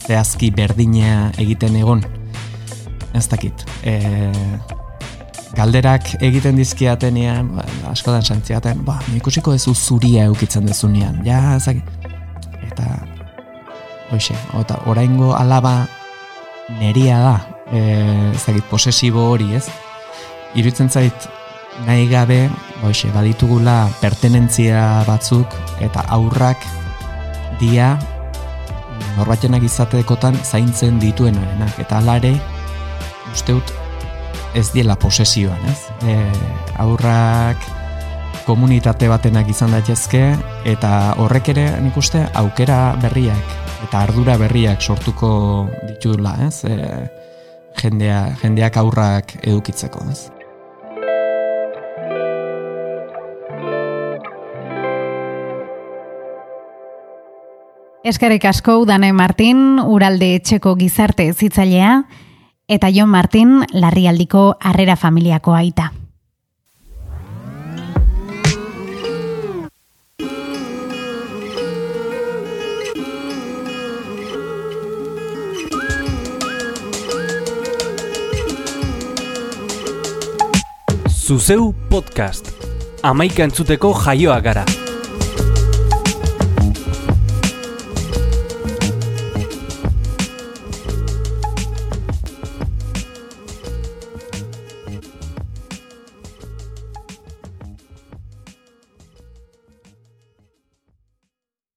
zehazki 0.06 0.50
berdina 0.50 1.30
egiten 1.38 1.76
egon. 1.76 2.04
Ez 3.14 3.26
dakit. 3.28 3.64
E, 3.84 4.30
galderak 5.56 6.14
egiten 6.24 6.56
dizkiatenean, 6.56 7.50
ba, 7.56 7.64
askotan 7.92 8.24
santziaten, 8.24 8.84
ba, 8.86 8.98
ikusiko 9.16 9.54
ez 9.54 9.64
zuria 9.72 10.24
eukitzen 10.30 10.66
dezunean. 10.66 11.20
Ja, 11.26 11.56
ezak, 11.56 11.82
eta, 12.70 12.88
hoxe, 14.12 14.36
eta 14.60 14.80
oraingo 14.86 15.34
alaba 15.36 15.82
neria 16.80 17.20
da, 17.20 17.36
e, 17.70 17.82
ez 18.32 18.42
dakit, 18.46 18.64
posesibo 18.70 19.28
hori, 19.34 19.52
ez? 19.60 19.66
Irutzen 20.56 20.88
zait, 20.88 21.28
nahi 21.86 22.08
gabe, 22.08 22.46
hoxe, 22.82 23.10
baditugula 23.12 23.86
pertenentzia 24.00 25.04
batzuk 25.08 25.52
eta 25.84 26.04
aurrak 26.16 26.64
dia 27.60 27.94
norbatenak 29.16 29.64
izatekotan 29.66 30.36
zaintzen 30.44 30.98
dituenarenak 31.02 31.78
eta 31.82 32.00
alare 32.00 32.34
usteut 33.32 33.72
ez 34.54 34.68
diela 34.72 34.96
posesioan, 35.00 35.60
ez? 35.70 35.78
E, 36.08 36.16
aurrak 36.82 37.62
komunitate 38.46 39.08
batenak 39.08 39.48
izan 39.48 39.72
daitezke 39.72 40.22
eta 40.68 41.14
horrek 41.22 41.52
ere 41.54 41.66
nik 41.80 41.96
uste 41.96 42.24
aukera 42.38 42.94
berriak 43.02 43.56
eta 43.86 44.02
ardura 44.02 44.36
berriak 44.40 44.82
sortuko 44.82 45.32
ditudula, 45.88 46.36
ez? 46.48 46.64
E, 46.68 46.78
jendea, 47.80 48.36
jendeak 48.42 48.76
aurrak 48.82 49.36
edukitzeko, 49.42 50.04
ez? 50.10 50.28
Eskerrik 58.02 58.44
asko 58.50 58.80
Udane 58.82 59.12
Martin, 59.14 59.78
Uralde 59.78 60.32
etxeko 60.34 60.74
gizarte 60.74 61.28
zitzailea, 61.32 62.00
eta 62.68 62.88
Jon 62.90 63.08
Martin, 63.08 63.64
Larrialdiko 63.72 64.56
Harrera 64.60 64.96
Familiako 64.96 65.54
aita. 65.54 65.92
Zuzeu 81.32 81.72
podcast. 81.88 82.50
Amaika 83.02 83.46
entzuteko 83.46 83.94
jaioa 84.04 84.40
gara. 84.44 84.66